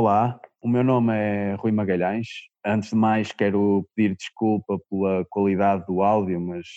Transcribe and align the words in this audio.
Olá, 0.00 0.40
o 0.62 0.68
meu 0.68 0.84
nome 0.84 1.12
é 1.12 1.54
Rui 1.56 1.72
Magalhães. 1.72 2.28
Antes 2.64 2.90
de 2.90 2.94
mais, 2.94 3.32
quero 3.32 3.84
pedir 3.96 4.14
desculpa 4.14 4.78
pela 4.88 5.24
qualidade 5.28 5.84
do 5.86 6.02
áudio, 6.02 6.40
mas 6.40 6.68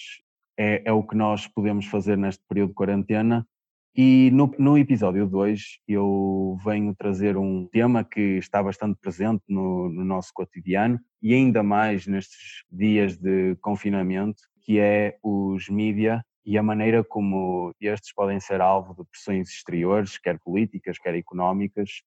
é, 0.58 0.82
é 0.86 0.92
o 0.92 1.04
que 1.04 1.16
nós 1.16 1.46
podemos 1.46 1.86
fazer 1.86 2.18
neste 2.18 2.44
período 2.50 2.70
de 2.70 2.74
quarentena. 2.74 3.48
E 3.96 4.32
no, 4.34 4.52
no 4.58 4.76
episódio 4.76 5.28
2 5.28 5.62
eu 5.88 6.58
venho 6.66 6.96
trazer 6.96 7.38
um 7.38 7.68
tema 7.68 8.04
que 8.04 8.40
está 8.40 8.64
bastante 8.64 8.98
presente 9.00 9.44
no, 9.48 9.88
no 9.88 10.04
nosso 10.04 10.32
cotidiano 10.34 11.00
e 11.22 11.36
ainda 11.36 11.62
mais 11.62 12.08
nestes 12.08 12.64
dias 12.72 13.18
de 13.18 13.56
confinamento, 13.62 14.42
que 14.64 14.80
é 14.80 15.20
os 15.22 15.70
mídia 15.70 16.26
e 16.44 16.58
a 16.58 16.64
maneira 16.64 17.04
como 17.04 17.72
estes 17.80 18.12
podem 18.16 18.40
ser 18.40 18.62
alvo 18.62 18.96
de 18.96 19.08
pressões 19.08 19.48
exteriores, 19.48 20.18
quer 20.18 20.40
políticas, 20.40 20.98
quer 20.98 21.14
económicas, 21.14 22.02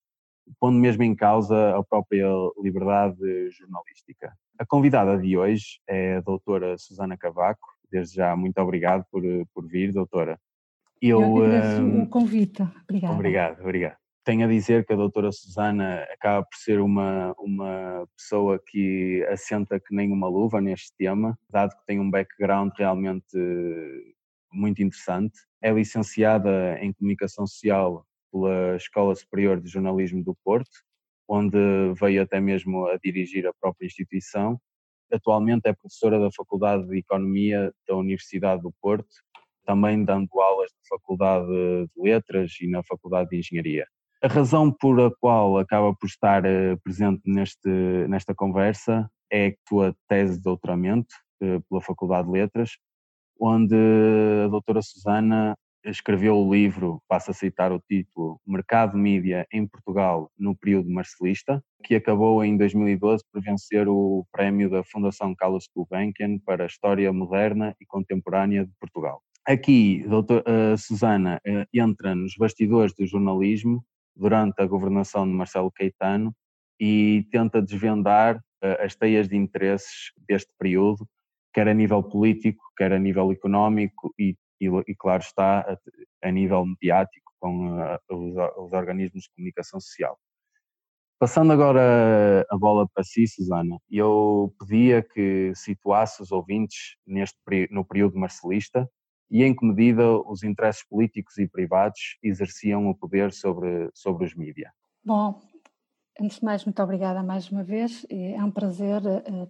pondo 0.60 0.78
mesmo 0.78 1.02
em 1.02 1.14
causa 1.14 1.76
a 1.76 1.82
própria 1.82 2.28
liberdade 2.60 3.50
jornalística. 3.50 4.32
A 4.58 4.64
convidada 4.64 5.18
de 5.18 5.36
hoje 5.36 5.80
é 5.88 6.16
a 6.16 6.20
doutora 6.20 6.76
Susana 6.78 7.16
Cavaco. 7.16 7.68
Desde 7.90 8.16
já, 8.16 8.34
muito 8.36 8.58
obrigado 8.58 9.04
por, 9.10 9.22
por 9.54 9.66
vir, 9.66 9.92
doutora. 9.92 10.38
Eu, 11.00 11.20
Eu 11.20 11.44
agradeço 11.44 11.82
um, 11.82 12.02
o 12.02 12.08
convite. 12.08 12.62
Obrigada. 12.82 13.14
Obrigado, 13.14 13.60
obrigado. 13.60 13.96
Tenho 14.24 14.46
a 14.46 14.48
dizer 14.48 14.86
que 14.86 14.92
a 14.92 14.96
doutora 14.96 15.30
Susana 15.30 16.02
acaba 16.10 16.42
por 16.46 16.56
ser 16.56 16.80
uma, 16.80 17.34
uma 17.38 18.08
pessoa 18.16 18.58
que 18.66 19.22
assenta 19.28 19.78
que 19.78 19.94
nem 19.94 20.10
uma 20.10 20.28
luva 20.28 20.62
neste 20.62 20.96
tema, 20.96 21.38
dado 21.50 21.76
que 21.76 21.84
tem 21.86 22.00
um 22.00 22.10
background 22.10 22.72
realmente 22.78 23.36
muito 24.50 24.82
interessante. 24.82 25.38
É 25.60 25.70
licenciada 25.70 26.78
em 26.80 26.92
Comunicação 26.92 27.46
Social 27.46 28.06
pela 28.34 28.74
Escola 28.74 29.14
Superior 29.14 29.60
de 29.60 29.70
Jornalismo 29.70 30.24
do 30.24 30.36
Porto, 30.44 30.82
onde 31.28 31.56
veio 32.00 32.20
até 32.20 32.40
mesmo 32.40 32.86
a 32.88 32.98
dirigir 32.98 33.46
a 33.46 33.54
própria 33.54 33.86
instituição. 33.86 34.60
Atualmente 35.12 35.68
é 35.68 35.72
professora 35.72 36.18
da 36.18 36.30
Faculdade 36.36 36.84
de 36.88 36.98
Economia 36.98 37.72
da 37.86 37.94
Universidade 37.94 38.60
do 38.62 38.74
Porto, 38.82 39.06
também 39.64 40.04
dando 40.04 40.28
aulas 40.40 40.70
na 40.72 40.98
Faculdade 40.98 41.46
de 41.46 41.88
Letras 41.96 42.56
e 42.60 42.66
na 42.66 42.82
Faculdade 42.82 43.30
de 43.30 43.38
Engenharia. 43.38 43.86
A 44.20 44.26
razão 44.26 44.72
por 44.72 45.00
a 45.00 45.10
qual 45.20 45.58
acaba 45.58 45.94
por 45.94 46.06
estar 46.06 46.44
eh, 46.44 46.76
presente 46.82 47.22
neste, 47.26 47.68
nesta 48.08 48.34
conversa 48.34 49.08
é 49.30 49.48
a 49.48 49.54
tua 49.66 49.96
tese 50.08 50.38
de 50.38 50.42
doutoramento 50.42 51.14
eh, 51.40 51.60
pela 51.68 51.80
Faculdade 51.82 52.26
de 52.26 52.32
Letras, 52.32 52.70
onde 53.38 53.76
a 54.44 54.48
doutora 54.48 54.80
Susana 54.82 55.56
escreveu 55.84 56.36
o 56.36 56.52
livro, 56.52 57.02
passo 57.08 57.30
a 57.30 57.34
citar 57.34 57.72
o 57.72 57.80
título, 57.80 58.40
Mercado 58.46 58.96
Mídia 58.96 59.46
em 59.52 59.66
Portugal 59.66 60.30
no 60.38 60.56
período 60.56 60.90
marcelista, 60.90 61.62
que 61.82 61.94
acabou 61.94 62.44
em 62.44 62.56
2012 62.56 63.22
por 63.32 63.42
vencer 63.42 63.88
o 63.88 64.26
prémio 64.32 64.70
da 64.70 64.82
Fundação 64.84 65.34
Carlos 65.34 65.68
Gulbenkian 65.74 66.38
para 66.44 66.64
a 66.64 66.66
História 66.66 67.12
Moderna 67.12 67.74
e 67.80 67.86
Contemporânea 67.86 68.64
de 68.64 68.72
Portugal. 68.80 69.22
Aqui, 69.46 70.02
doutor, 70.08 70.42
a 70.46 70.76
Susana 70.76 71.38
eh, 71.44 71.66
entra 71.74 72.14
nos 72.14 72.34
bastidores 72.34 72.94
do 72.94 73.06
jornalismo 73.06 73.84
durante 74.16 74.62
a 74.62 74.66
governação 74.66 75.26
de 75.26 75.34
Marcelo 75.34 75.70
Caetano 75.70 76.34
e 76.80 77.26
tenta 77.30 77.60
desvendar 77.60 78.40
eh, 78.62 78.84
as 78.84 78.94
teias 78.94 79.28
de 79.28 79.36
interesses 79.36 80.12
deste 80.26 80.50
período, 80.58 81.06
quer 81.52 81.68
a 81.68 81.74
nível 81.74 82.02
político, 82.02 82.62
quer 82.74 82.92
a 82.92 82.98
nível 82.98 83.30
económico 83.30 84.14
e 84.18 84.34
e, 84.60 84.66
e 84.66 84.94
claro 84.94 85.22
está, 85.22 85.60
a, 85.60 86.28
a, 86.28 86.30
nível 86.30 86.64
mediático 86.64 87.32
com 87.38 87.74
a, 87.80 87.98
os, 88.10 88.34
os, 88.56 88.72
organismos 88.72 89.24
de 89.24 89.30
comunicação 89.34 89.80
social. 89.80 90.18
Passando 91.18 91.52
agora 91.52 92.44
a 92.50 92.56
bola 92.58 92.88
para 92.92 93.04
si, 93.04 93.26
Susana, 93.26 93.78
eu 93.90 94.54
pedia 94.58 95.02
que 95.02 95.52
situasse 95.54 96.20
os 96.22 96.32
ouvintes 96.32 96.96
neste, 97.06 97.38
no 97.70 97.84
período 97.84 98.18
marcelista 98.18 98.88
e 99.30 99.42
em 99.42 99.54
que 99.54 99.64
medida 99.64 100.18
os 100.28 100.42
interesses 100.42 100.86
políticos 100.86 101.38
e 101.38 101.48
privados 101.48 102.18
exerciam 102.22 102.88
o 102.88 102.94
poder 102.94 103.32
sobre, 103.32 103.90
sobre 103.94 104.26
os 104.26 104.34
mídias. 104.34 104.70
Bom, 105.04 105.40
antes 106.20 106.38
de 106.38 106.44
mais, 106.44 106.64
muito 106.64 106.82
obrigada 106.82 107.22
mais 107.22 107.50
uma 107.50 107.62
vez. 107.62 108.06
É 108.10 108.42
um 108.42 108.50
prazer 108.50 109.02
eh, 109.06 109.48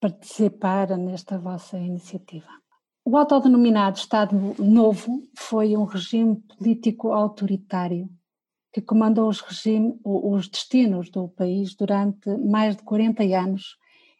participar 0.00 0.96
nesta 0.96 1.38
vossa 1.38 1.78
iniciativa. 1.78 2.48
O 3.08 3.16
autodenominado 3.16 3.98
Estado 3.98 4.34
Novo 4.58 5.22
foi 5.38 5.76
um 5.76 5.84
regime 5.84 6.42
político 6.58 7.12
autoritário 7.12 8.08
que 8.72 8.82
comandou 8.82 9.28
os, 9.28 9.40
regime, 9.40 9.96
os 10.04 10.48
destinos 10.48 11.08
do 11.08 11.28
país 11.28 11.76
durante 11.76 12.28
mais 12.36 12.74
de 12.74 12.82
40 12.82 13.22
anos, 13.22 13.76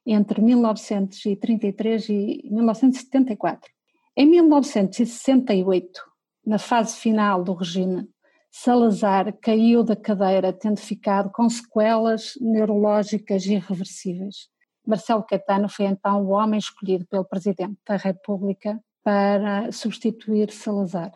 entre 0.07 0.41
1933 0.41 2.09
e 2.09 2.49
1974. 2.49 3.69
Em 4.17 4.25
1968, 4.25 6.01
na 6.47 6.57
fase 6.57 6.97
final 6.97 7.43
do 7.43 7.55
regime, 7.55 8.09
Salazar 8.53 9.37
caiu 9.41 9.83
da 9.83 9.97
cadeira, 9.97 10.53
tendo 10.53 10.79
ficado 10.79 11.33
com 11.33 11.51
sequelas 11.51 12.35
neurológicas 12.41 13.47
irreversíveis. 13.47 14.49
Marcelo 14.87 15.25
Caetano 15.25 15.69
foi 15.69 15.87
então 15.87 16.25
o 16.25 16.31
homem 16.31 16.59
escolhido 16.59 17.07
pelo 17.07 17.25
Presidente 17.25 17.77
da 17.87 17.97
República 17.97 18.81
para 19.03 19.71
substituir 19.73 20.51
Salazar. 20.51 21.13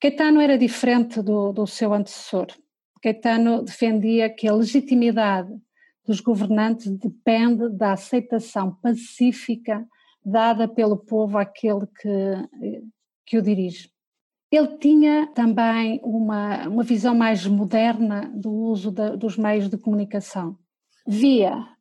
Caetano 0.00 0.40
era 0.40 0.58
diferente 0.58 1.22
do, 1.22 1.52
do 1.52 1.66
seu 1.66 1.94
antecessor. 1.94 2.46
Caetano 3.02 3.62
defendia 3.62 4.28
que 4.28 4.48
a 4.48 4.54
legitimidade 4.54 5.50
dos 6.06 6.20
governantes 6.20 6.90
depende 6.90 7.68
da 7.70 7.92
aceitação 7.92 8.74
pacífica 8.74 9.86
dada 10.24 10.68
pelo 10.68 10.96
povo 10.96 11.38
àquele 11.38 11.86
que, 11.86 12.80
que 13.26 13.38
o 13.38 13.42
dirige. 13.42 13.90
Ele 14.50 14.78
tinha 14.78 15.26
também 15.34 16.00
uma, 16.02 16.68
uma 16.68 16.82
visão 16.82 17.14
mais 17.14 17.46
moderna 17.46 18.30
do 18.34 18.52
uso 18.52 18.90
de, 18.90 19.16
dos 19.16 19.36
meios 19.36 19.68
de 19.68 19.76
comunicação. 19.76 20.56
Via 21.06 21.73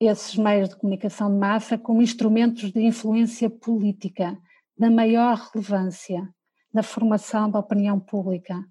esses 0.00 0.36
meios 0.36 0.68
de 0.68 0.76
comunicação 0.76 1.32
de 1.32 1.38
massa 1.38 1.76
como 1.76 2.02
instrumentos 2.02 2.70
de 2.72 2.80
influência 2.80 3.50
política, 3.50 4.38
da 4.76 4.90
maior 4.90 5.36
relevância 5.52 6.28
na 6.72 6.82
formação 6.82 7.50
da 7.50 7.58
opinião 7.58 7.98
pública. 7.98 8.64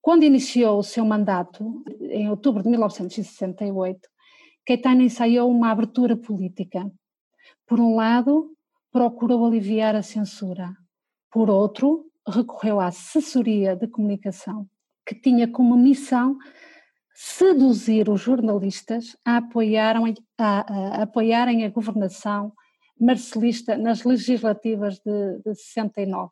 Quando 0.00 0.24
iniciou 0.24 0.78
o 0.78 0.82
seu 0.82 1.04
mandato, 1.04 1.84
em 2.00 2.28
outubro 2.28 2.62
de 2.62 2.68
1968, 2.68 4.00
Caetano 4.66 5.02
ensaiou 5.02 5.48
uma 5.48 5.70
abertura 5.70 6.16
política. 6.16 6.90
Por 7.66 7.78
um 7.78 7.94
lado, 7.94 8.50
procurou 8.90 9.46
aliviar 9.46 9.94
a 9.94 10.02
censura. 10.02 10.76
Por 11.30 11.48
outro, 11.48 12.06
recorreu 12.26 12.80
à 12.80 12.86
assessoria 12.86 13.76
de 13.76 13.86
comunicação, 13.86 14.68
que 15.06 15.14
tinha 15.14 15.46
como 15.46 15.76
missão 15.76 16.36
seduzir 17.14 18.08
os 18.08 18.20
jornalistas 18.20 19.16
a 19.24 19.38
apoiarem 19.38 20.14
a, 20.38 20.60
a, 20.60 21.02
apoiarem 21.02 21.64
a 21.64 21.70
governação 21.70 22.52
marcelista 22.98 23.76
nas 23.76 24.04
legislativas 24.04 24.98
de, 24.98 25.38
de 25.44 25.54
69. 25.54 26.30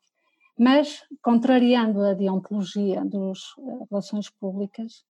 Mas, 0.58 1.02
contrariando 1.22 2.02
a 2.02 2.12
deontologia 2.12 3.02
das 3.04 3.38
eh, 3.58 3.84
relações 3.90 4.28
públicas, 4.28 5.04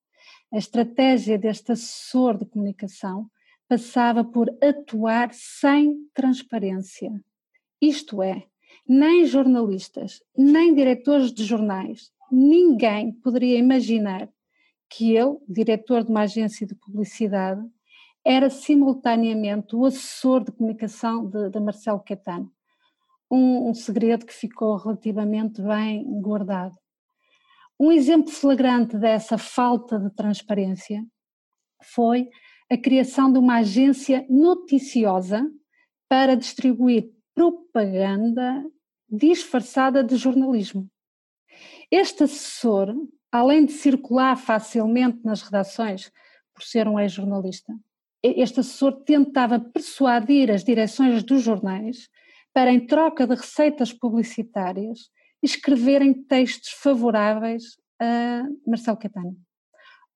a 0.52 0.58
estratégia 0.58 1.36
deste 1.38 1.72
assessor 1.72 2.38
de 2.38 2.46
comunicação 2.46 3.28
passava 3.68 4.24
por 4.24 4.48
atuar 4.62 5.30
sem 5.32 6.08
transparência. 6.14 7.12
Isto 7.80 8.22
é, 8.22 8.44
nem 8.86 9.24
jornalistas, 9.24 10.22
nem 10.36 10.74
diretores 10.74 11.32
de 11.32 11.44
jornais, 11.44 12.10
ninguém 12.30 13.12
poderia 13.12 13.58
imaginar 13.58 14.28
que 14.90 15.16
ele, 15.16 15.38
diretor 15.48 16.04
de 16.04 16.10
uma 16.10 16.22
agência 16.22 16.66
de 16.66 16.74
publicidade, 16.74 17.62
era 18.24 18.50
simultaneamente 18.50 19.74
o 19.74 19.84
assessor 19.84 20.44
de 20.44 20.52
comunicação 20.52 21.26
de, 21.26 21.48
de 21.48 21.60
Marcelo 21.60 22.00
Caetano. 22.00 22.52
Um, 23.30 23.68
um, 23.68 23.74
segredo 23.74 24.26
que 24.26 24.34
ficou 24.34 24.76
relativamente 24.76 25.62
bem 25.62 26.04
guardado. 26.20 26.74
Um 27.78 27.92
exemplo 27.92 28.30
flagrante 28.30 28.98
dessa 28.98 29.38
falta 29.38 29.98
de 29.98 30.10
transparência 30.10 31.06
foi 31.82 32.28
a 32.68 32.76
criação 32.76 33.32
de 33.32 33.38
uma 33.38 33.58
agência 33.58 34.26
noticiosa 34.28 35.48
para 36.08 36.34
distribuir 36.34 37.08
propaganda 37.34 38.64
disfarçada 39.08 40.04
de 40.04 40.16
jornalismo. 40.16 40.88
Este 41.90 42.24
assessor, 42.24 42.94
além 43.32 43.64
de 43.64 43.72
circular 43.72 44.36
facilmente 44.36 45.20
nas 45.24 45.42
redações, 45.42 46.10
por 46.54 46.62
ser 46.62 46.88
um 46.88 46.98
ex-jornalista, 46.98 47.72
este 48.22 48.60
assessor 48.60 49.02
tentava 49.04 49.58
persuadir 49.58 50.50
as 50.50 50.62
direções 50.62 51.22
dos 51.22 51.42
jornais 51.42 52.08
para, 52.52 52.70
em 52.70 52.86
troca 52.86 53.26
de 53.26 53.34
receitas 53.34 53.92
publicitárias, 53.92 55.10
escreverem 55.42 56.12
textos 56.12 56.70
favoráveis 56.70 57.78
a 57.98 58.42
Marcelo 58.66 58.98
Caetano. 58.98 59.36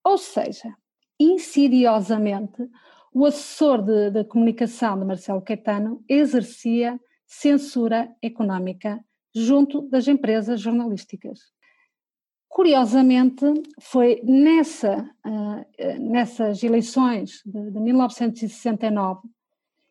Ou 0.03 0.17
seja, 0.17 0.75
insidiosamente, 1.19 2.69
o 3.11 3.25
assessor 3.25 3.81
de, 3.81 4.11
de 4.11 4.23
comunicação 4.25 4.99
de 4.99 5.05
Marcelo 5.05 5.41
Caetano 5.41 6.03
exercia 6.07 6.99
censura 7.25 8.13
económica 8.21 9.03
junto 9.33 9.81
das 9.89 10.07
empresas 10.07 10.61
jornalísticas. 10.61 11.54
Curiosamente, 12.55 13.45
foi 13.81 14.21
nessa, 14.23 15.03
uh, 15.25 15.99
nessas 15.99 16.63
eleições 16.63 17.41
de, 17.45 17.69
de, 17.69 17.79
1969 17.81 19.27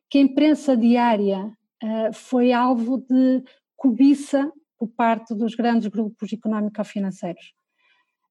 que 0.09 0.17
a 0.17 0.23
imprensa 0.23 0.75
diária 0.75 1.45
uh, 1.45 2.13
foi 2.15 2.55
alvo 2.55 3.05
de 3.07 3.45
cobiça 3.77 4.51
por 4.79 4.89
parte 4.89 5.35
dos 5.35 5.55
grandes 5.55 5.89
grupos 5.89 6.33
económico-financeiros. 6.33 7.53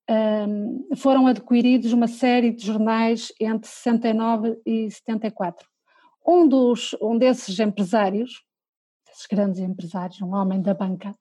Um, 0.09 0.95
foram 0.95 1.27
adquiridos 1.27 1.93
uma 1.93 2.07
série 2.07 2.51
de 2.51 2.65
jornais 2.65 3.31
entre 3.39 3.69
69 3.69 4.59
e 4.65 4.89
74. 4.89 5.63
Um, 6.27 6.47
dos, 6.47 6.95
um 6.99 7.19
desses 7.19 7.59
empresários, 7.59 8.43
desses 9.05 9.27
grandes 9.27 9.59
empresários, 9.59 10.19
um 10.23 10.33
homem 10.33 10.59
da 10.59 10.73
banca, 10.73 11.13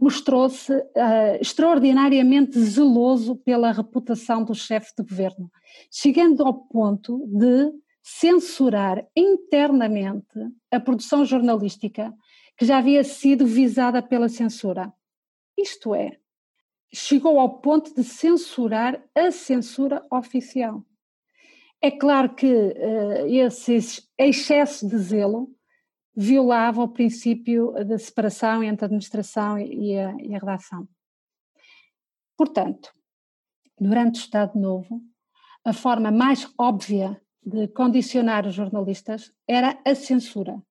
mostrou-se 0.00 0.72
uh, 0.72 1.38
extraordinariamente 1.40 2.58
zeloso 2.58 3.36
pela 3.36 3.72
reputação 3.72 4.44
do 4.44 4.54
chefe 4.54 4.92
de 4.96 5.04
governo, 5.04 5.50
chegando 5.90 6.44
ao 6.44 6.54
ponto 6.54 7.26
de 7.26 7.72
censurar 8.02 9.06
internamente 9.16 10.38
a 10.70 10.78
produção 10.78 11.24
jornalística 11.24 12.12
que 12.56 12.66
já 12.66 12.78
havia 12.78 13.02
sido 13.02 13.46
visada 13.46 14.02
pela 14.02 14.28
censura. 14.28 14.92
Isto 15.56 15.94
é, 15.94 16.18
chegou 16.92 17.40
ao 17.40 17.60
ponto 17.60 17.94
de 17.94 18.04
censurar 18.04 19.02
a 19.14 19.30
censura 19.30 20.04
oficial. 20.10 20.84
É 21.80 21.90
claro 21.90 22.34
que 22.34 22.46
uh, 22.46 23.26
esse 23.26 24.06
excesso 24.18 24.88
de 24.88 24.96
zelo 24.98 25.50
violava 26.16 26.82
o 26.82 26.88
princípio 26.88 27.72
da 27.84 27.98
separação 27.98 28.62
entre 28.62 28.84
a 28.84 28.86
administração 28.86 29.58
e 29.58 29.98
a, 29.98 30.14
e 30.20 30.34
a 30.34 30.38
redação. 30.38 30.88
Portanto, 32.36 32.92
durante 33.78 34.20
o 34.20 34.22
Estado 34.22 34.58
Novo, 34.58 35.00
a 35.64 35.72
forma 35.72 36.10
mais 36.10 36.52
óbvia 36.58 37.20
de 37.44 37.68
condicionar 37.68 38.46
os 38.46 38.54
jornalistas 38.54 39.32
era 39.48 39.78
a 39.84 39.94
censura. 39.94 40.62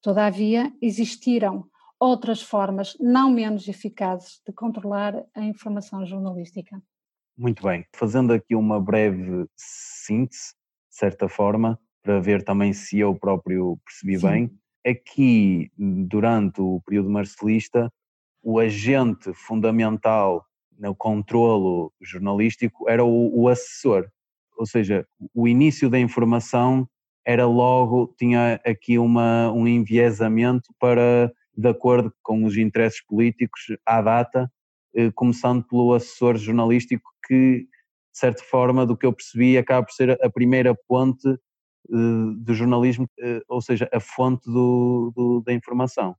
Todavia, 0.00 0.72
existiram 0.80 1.68
outras 1.98 2.42
formas 2.42 2.96
não 2.98 3.30
menos 3.30 3.68
eficazes 3.68 4.40
de 4.46 4.52
controlar 4.52 5.24
a 5.34 5.42
informação 5.42 6.04
jornalística. 6.04 6.82
Muito 7.36 7.62
bem. 7.62 7.86
Fazendo 7.94 8.32
aqui 8.32 8.54
uma 8.54 8.80
breve 8.80 9.46
síntese, 9.56 10.54
de 10.90 10.96
certa 10.96 11.28
forma, 11.28 11.78
para 12.02 12.20
ver 12.20 12.42
também 12.42 12.72
se 12.72 12.98
eu 12.98 13.14
próprio 13.14 13.78
percebi 13.84 14.18
Sim. 14.18 14.26
bem, 14.26 14.58
aqui, 14.86 15.70
durante 15.78 16.60
o 16.60 16.80
período 16.84 17.10
marcelista, 17.10 17.92
o 18.42 18.58
agente 18.58 19.32
fundamental 19.32 20.44
no 20.78 20.94
controlo 20.94 21.92
jornalístico 22.00 22.88
era 22.88 23.04
o, 23.04 23.42
o, 23.42 23.48
assessor, 23.48 24.08
ou 24.56 24.66
seja, 24.66 25.06
o 25.34 25.46
início 25.46 25.88
da 25.88 25.98
informação 25.98 26.88
era 27.24 27.46
logo, 27.46 28.12
tinha 28.18 28.60
aqui 28.66 28.98
uma, 28.98 29.52
um 29.52 29.66
enviesamento 29.68 30.74
para, 30.80 31.32
de 31.56 31.68
acordo 31.68 32.12
com 32.22 32.44
os 32.44 32.56
interesses 32.56 33.00
políticos 33.06 33.60
à 33.86 34.02
data, 34.02 34.50
eh, 34.94 35.10
começando 35.14 35.62
pelo 35.64 35.94
assessor 35.94 36.36
jornalístico 36.36 37.08
que, 37.24 37.60
de 37.60 38.18
certa 38.18 38.42
forma, 38.42 38.84
do 38.84 38.96
que 38.96 39.06
eu 39.06 39.12
percebi, 39.12 39.56
acaba 39.56 39.86
por 39.86 39.92
ser 39.92 40.18
a 40.20 40.28
primeira 40.28 40.74
ponte 40.88 41.38
eh, 41.90 42.34
do 42.36 42.54
jornalismo, 42.54 43.08
eh, 43.18 43.42
ou 43.48 43.60
seja, 43.60 43.88
a 43.92 44.00
fonte 44.00 44.44
do, 44.50 45.12
do, 45.14 45.40
da 45.40 45.52
informação. 45.52 46.16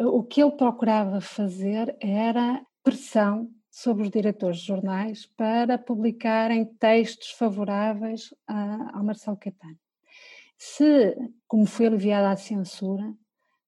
O 0.00 0.22
que 0.22 0.42
ele 0.42 0.52
procurava 0.52 1.20
fazer 1.20 1.96
era 2.00 2.64
pressão 2.82 3.50
sobre 3.70 4.04
os 4.04 4.10
diretores 4.10 4.58
de 4.58 4.66
jornais 4.66 5.26
para 5.36 5.76
publicarem 5.78 6.64
textos 6.64 7.30
favoráveis 7.30 8.32
a, 8.46 8.98
ao 8.98 9.04
Marcelo 9.04 9.36
Caetano. 9.36 9.78
Se, 10.56 11.16
como 11.48 11.66
foi 11.66 11.86
aliviada 11.86 12.30
a 12.30 12.36
censura, 12.36 13.12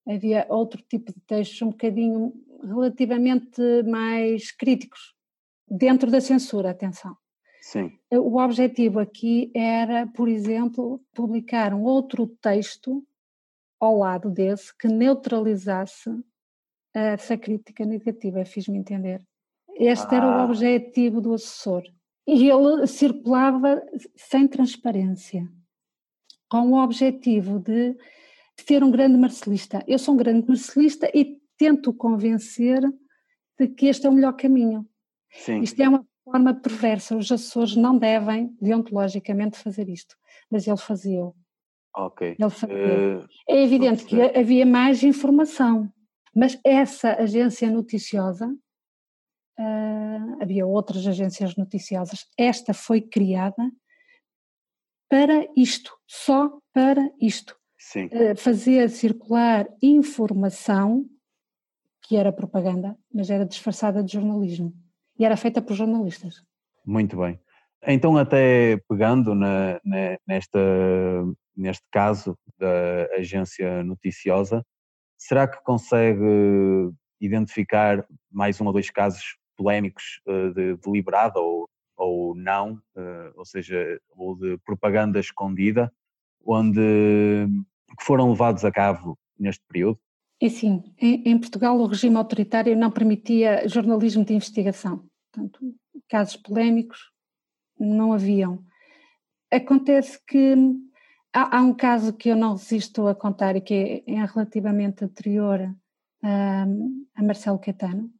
havia 0.06 0.46
outro 0.48 0.80
tipo 0.88 1.12
de 1.12 1.20
textos 1.26 1.60
um 1.62 1.70
bocadinho 1.70 2.32
relativamente 2.62 3.60
mais 3.84 4.52
críticos, 4.52 5.14
dentro 5.68 6.10
da 6.10 6.20
censura, 6.20 6.70
atenção. 6.70 7.16
Sim. 7.66 7.98
O 8.12 8.38
objetivo 8.38 9.00
aqui 9.00 9.50
era, 9.52 10.06
por 10.06 10.28
exemplo, 10.28 11.00
publicar 11.12 11.74
um 11.74 11.82
outro 11.82 12.28
texto 12.40 13.04
ao 13.80 13.98
lado 13.98 14.30
desse 14.30 14.72
que 14.78 14.86
neutralizasse 14.86 16.08
essa 16.94 17.36
crítica 17.36 17.84
negativa, 17.84 18.44
fiz-me 18.44 18.78
entender. 18.78 19.20
Este 19.74 20.14
ah. 20.14 20.16
era 20.16 20.26
o 20.26 20.30
ah. 20.30 20.44
objetivo 20.44 21.20
do 21.20 21.34
assessor. 21.34 21.82
E 22.24 22.48
ele 22.48 22.86
circulava 22.86 23.82
sem 24.14 24.46
transparência, 24.46 25.44
com 26.48 26.70
o 26.70 26.80
objetivo 26.80 27.58
de 27.58 27.96
ser 28.60 28.84
um 28.84 28.92
grande 28.92 29.18
marcelista. 29.18 29.82
Eu 29.88 29.98
sou 29.98 30.14
um 30.14 30.18
grande 30.18 30.46
marcelista 30.46 31.10
e 31.12 31.36
tento 31.58 31.92
convencer 31.92 32.80
de 33.58 33.66
que 33.66 33.86
este 33.86 34.06
é 34.06 34.08
o 34.08 34.12
melhor 34.12 34.34
caminho. 34.34 34.88
Sim. 35.32 35.62
Isto 35.62 35.82
é 35.82 35.88
uma 35.88 36.06
forma 36.26 36.52
perversa. 36.52 37.16
Os 37.16 37.30
Açores 37.30 37.76
não 37.76 37.96
devem, 37.96 38.54
deontologicamente, 38.60 39.58
fazer 39.58 39.88
isto, 39.88 40.16
mas 40.50 40.66
ele 40.66 40.76
fazia. 40.76 41.22
Ok. 41.94 42.36
Ele 42.38 42.50
fazia. 42.50 43.20
Uh, 43.20 43.26
é 43.48 43.62
evidente 43.62 44.04
que 44.04 44.20
havia 44.20 44.66
mais 44.66 45.02
informação, 45.02 45.90
mas 46.34 46.58
essa 46.64 47.14
agência 47.14 47.70
noticiosa, 47.70 48.48
uh, 49.58 50.42
havia 50.42 50.66
outras 50.66 51.06
agências 51.06 51.56
noticiosas, 51.56 52.26
esta 52.36 52.74
foi 52.74 53.00
criada 53.00 53.70
para 55.08 55.46
isto, 55.56 55.96
só 56.06 56.58
para 56.72 57.08
isto. 57.20 57.56
Sim. 57.78 58.06
Uh, 58.06 58.36
fazer 58.36 58.90
circular 58.90 59.68
informação 59.80 61.08
que 62.02 62.16
era 62.16 62.32
propaganda, 62.32 62.96
mas 63.12 63.30
era 63.30 63.46
disfarçada 63.46 64.02
de 64.02 64.12
jornalismo 64.12 64.74
e 65.18 65.24
era 65.24 65.36
feita 65.36 65.62
por 65.62 65.74
jornalistas. 65.74 66.42
Muito 66.84 67.16
bem. 67.16 67.40
Então, 67.86 68.16
até 68.16 68.78
pegando 68.88 69.34
na, 69.34 69.80
na, 69.84 70.18
nesta, 70.26 70.58
neste 71.56 71.84
caso 71.90 72.36
da 72.58 73.06
agência 73.16 73.82
noticiosa, 73.84 74.64
será 75.16 75.46
que 75.46 75.62
consegue 75.62 76.90
identificar 77.20 78.04
mais 78.30 78.60
um 78.60 78.66
ou 78.66 78.72
dois 78.72 78.90
casos 78.90 79.36
polémicos 79.56 80.20
uh, 80.26 80.52
de 80.52 80.76
deliberada 80.76 81.38
ou, 81.38 81.68
ou 81.96 82.34
não, 82.34 82.74
uh, 82.96 83.32
ou 83.36 83.44
seja, 83.44 83.98
ou 84.10 84.36
de 84.36 84.58
propaganda 84.58 85.18
escondida, 85.18 85.92
onde 86.44 87.46
que 87.98 88.04
foram 88.04 88.30
levados 88.30 88.64
a 88.64 88.70
cabo 88.70 89.18
neste 89.38 89.64
período? 89.66 89.98
E 90.40 90.50
sim, 90.50 90.82
em, 90.98 91.22
em, 91.30 91.38
Portugal 91.38 91.78
o 91.78 91.86
regime 91.86 92.16
autoritário 92.16 92.76
não 92.76 92.90
permitia 92.90 93.66
jornalismo 93.66 94.24
de 94.24 94.34
investigação. 94.34 95.08
Portanto, 95.32 95.74
casos 96.08 96.36
polémicos 96.36 97.10
não 97.78 98.12
haviam. 98.12 98.62
Acontece 99.50 100.20
que 100.26 100.54
há, 101.32 101.58
há, 101.58 101.62
um 101.62 101.72
caso 101.72 102.12
que 102.12 102.28
eu 102.28 102.36
não 102.36 102.52
resisto 102.52 103.06
a 103.06 103.14
contar 103.14 103.56
e 103.56 103.60
que 103.60 104.04
é, 104.06 104.12
é 104.12 104.24
relativamente 104.26 105.04
anterior 105.04 105.74
a, 106.22 106.66
a 107.14 107.22
Marcelo 107.22 107.58
Caetano. 107.58 108.10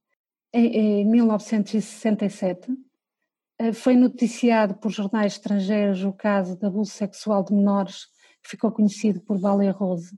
Em, 0.52 1.02
em 1.02 1.04
1967 1.04 2.72
eh, 3.58 3.72
foi 3.74 3.94
noticiado 3.94 4.74
por 4.74 4.90
jornais 4.90 5.34
estrangeiros 5.34 6.02
o 6.02 6.12
caso 6.12 6.56
de 6.56 6.64
abuso 6.64 6.92
sexual 6.92 7.44
de 7.44 7.52
menores 7.52 8.06
que 8.42 8.50
ficou 8.50 8.72
conhecido 8.72 9.20
por 9.20 9.38
Valer 9.38 9.76
Rose 9.76 10.16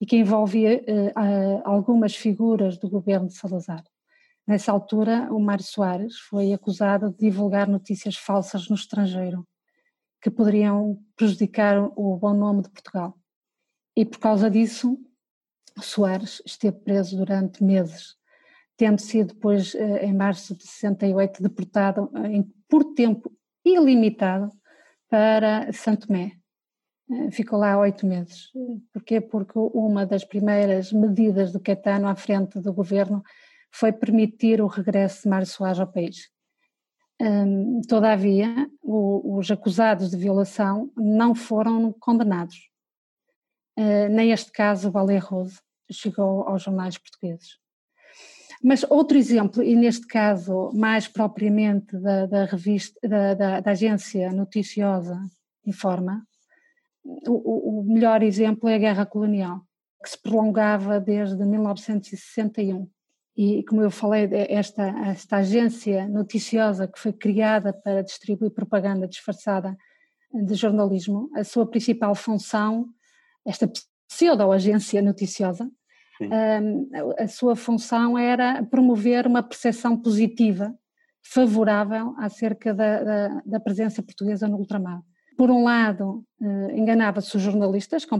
e 0.00 0.06
que 0.06 0.16
envolvia 0.16 0.82
uh, 0.82 1.62
algumas 1.64 2.14
figuras 2.14 2.78
do 2.78 2.88
governo 2.88 3.28
de 3.28 3.34
Salazar. 3.34 3.84
Nessa 4.46 4.70
altura, 4.70 5.28
o 5.32 5.40
Mário 5.40 5.64
Soares 5.64 6.18
foi 6.18 6.52
acusado 6.52 7.10
de 7.10 7.18
divulgar 7.18 7.66
notícias 7.66 8.16
falsas 8.16 8.68
no 8.68 8.76
estrangeiro, 8.76 9.46
que 10.20 10.30
poderiam 10.30 10.98
prejudicar 11.16 11.78
o 11.96 12.16
bom 12.16 12.32
nome 12.32 12.62
de 12.62 12.70
Portugal. 12.70 13.18
E 13.96 14.04
por 14.04 14.18
causa 14.18 14.48
disso, 14.50 14.98
Soares 15.80 16.40
esteve 16.46 16.78
preso 16.78 17.16
durante 17.16 17.62
meses, 17.64 18.14
tendo 18.76 19.00
sido 19.00 19.34
depois, 19.34 19.74
eh, 19.74 20.06
em 20.06 20.14
março 20.14 20.54
de 20.54 20.64
68, 20.64 21.42
deportado 21.42 22.10
por 22.68 22.94
tempo 22.94 23.32
ilimitado 23.64 24.52
para 25.08 25.72
Santo 25.72 26.06
Tomé, 26.06 26.32
eh, 26.32 26.38
ficou 27.30 27.58
lá 27.58 27.78
oito 27.78 28.06
meses. 28.06 28.50
Porquê? 28.92 29.20
Porque 29.20 29.58
uma 29.74 30.04
das 30.04 30.24
primeiras 30.24 30.92
medidas 30.92 31.52
do 31.52 31.60
Caetano 31.60 32.08
à 32.08 32.14
frente 32.14 32.60
do 32.60 32.72
governo 32.72 33.22
foi 33.70 33.92
permitir 33.92 34.60
o 34.60 34.66
regresso 34.66 35.22
de 35.22 35.28
Mário 35.28 35.46
Soares 35.46 35.78
ao 35.78 35.86
país. 35.86 36.30
Todavia, 37.88 38.68
os 38.82 39.50
acusados 39.50 40.10
de 40.10 40.16
violação 40.16 40.90
não 40.96 41.34
foram 41.34 41.92
condenados. 41.98 42.70
Uh, 43.78 44.08
nem 44.10 44.32
este 44.32 44.50
caso, 44.52 44.90
Valer 44.90 45.22
Rose, 45.22 45.60
chegou 45.90 46.42
aos 46.48 46.62
jornais 46.62 46.96
portugueses. 46.96 47.58
Mas 48.62 48.84
outro 48.88 49.18
exemplo, 49.18 49.62
e 49.62 49.76
neste 49.76 50.06
caso 50.06 50.70
mais 50.74 51.06
propriamente 51.06 51.96
da, 51.98 52.26
da 52.26 52.44
revista, 52.46 52.98
da, 53.06 53.34
da, 53.34 53.60
da, 53.60 53.70
agência 53.70 54.32
noticiosa 54.32 55.20
Informa, 55.66 56.24
o, 57.26 57.80
o, 57.80 57.84
melhor 57.84 58.22
exemplo 58.22 58.68
é 58.68 58.74
a 58.74 58.78
Guerra 58.78 59.06
Colonial, 59.06 59.60
que 60.02 60.10
se 60.10 60.20
prolongava 60.20 61.00
desde 61.00 61.44
1961. 61.44 62.88
E, 63.36 63.62
como 63.64 63.82
eu 63.82 63.90
falei, 63.90 64.28
esta, 64.48 64.82
esta 65.06 65.36
agência 65.36 66.08
noticiosa 66.08 66.88
que 66.88 66.98
foi 66.98 67.12
criada 67.12 67.72
para 67.72 68.02
distribuir 68.02 68.50
propaganda 68.50 69.06
disfarçada 69.06 69.76
de 70.32 70.54
jornalismo, 70.54 71.30
a 71.34 71.44
sua 71.44 71.66
principal 71.66 72.14
função, 72.14 72.88
esta 73.44 73.70
pseudo-agência 74.08 75.02
noticiosa, 75.02 75.70
a 77.18 77.28
sua 77.28 77.54
função 77.54 78.16
era 78.16 78.62
promover 78.64 79.26
uma 79.26 79.42
percepção 79.42 80.00
positiva, 80.00 80.74
favorável 81.22 82.14
acerca 82.18 82.72
da, 82.72 83.02
da, 83.02 83.42
da 83.44 83.60
presença 83.60 84.02
portuguesa 84.02 84.48
no 84.48 84.56
ultramar. 84.56 85.02
Por 85.36 85.50
um 85.50 85.64
lado, 85.64 86.24
eh, 86.40 86.78
enganava-se 86.78 87.36
os 87.36 87.42
jornalistas 87.42 88.04
com 88.04 88.18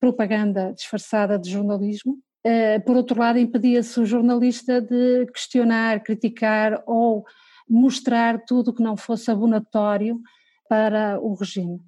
propaganda 0.00 0.72
disfarçada 0.72 1.38
de 1.38 1.50
jornalismo, 1.50 2.18
eh, 2.44 2.78
por 2.80 2.96
outro 2.96 3.18
lado, 3.18 3.38
impedia-se 3.38 4.00
o 4.00 4.06
jornalista 4.06 4.80
de 4.80 5.26
questionar, 5.26 6.02
criticar 6.02 6.82
ou 6.86 7.24
mostrar 7.68 8.44
tudo 8.44 8.72
que 8.72 8.82
não 8.82 8.96
fosse 8.96 9.30
abonatório 9.30 10.20
para 10.68 11.20
o 11.20 11.34
regime 11.34 11.80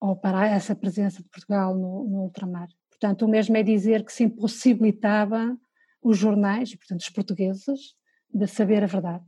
ou 0.00 0.16
para 0.16 0.46
essa 0.46 0.74
presença 0.74 1.22
de 1.22 1.28
Portugal 1.28 1.74
no, 1.74 2.08
no 2.08 2.22
ultramar. 2.22 2.68
Portanto, 2.90 3.24
o 3.24 3.28
mesmo 3.28 3.56
é 3.56 3.62
dizer 3.62 4.04
que 4.04 4.12
se 4.12 4.24
impossibilitava 4.24 5.56
os 6.02 6.18
jornais, 6.18 6.74
portanto 6.74 7.00
os 7.00 7.10
portugueses, 7.10 7.94
de 8.32 8.46
saber 8.46 8.82
a 8.82 8.86
verdade. 8.86 9.24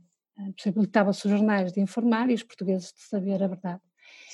Possibilitava-se 0.57 1.25
os 1.25 1.31
jornais 1.31 1.71
de 1.71 1.79
informar 1.79 2.29
e 2.29 2.33
os 2.33 2.43
portugueses 2.43 2.91
de 2.91 3.01
saber 3.03 3.41
a 3.43 3.47
verdade. 3.47 3.81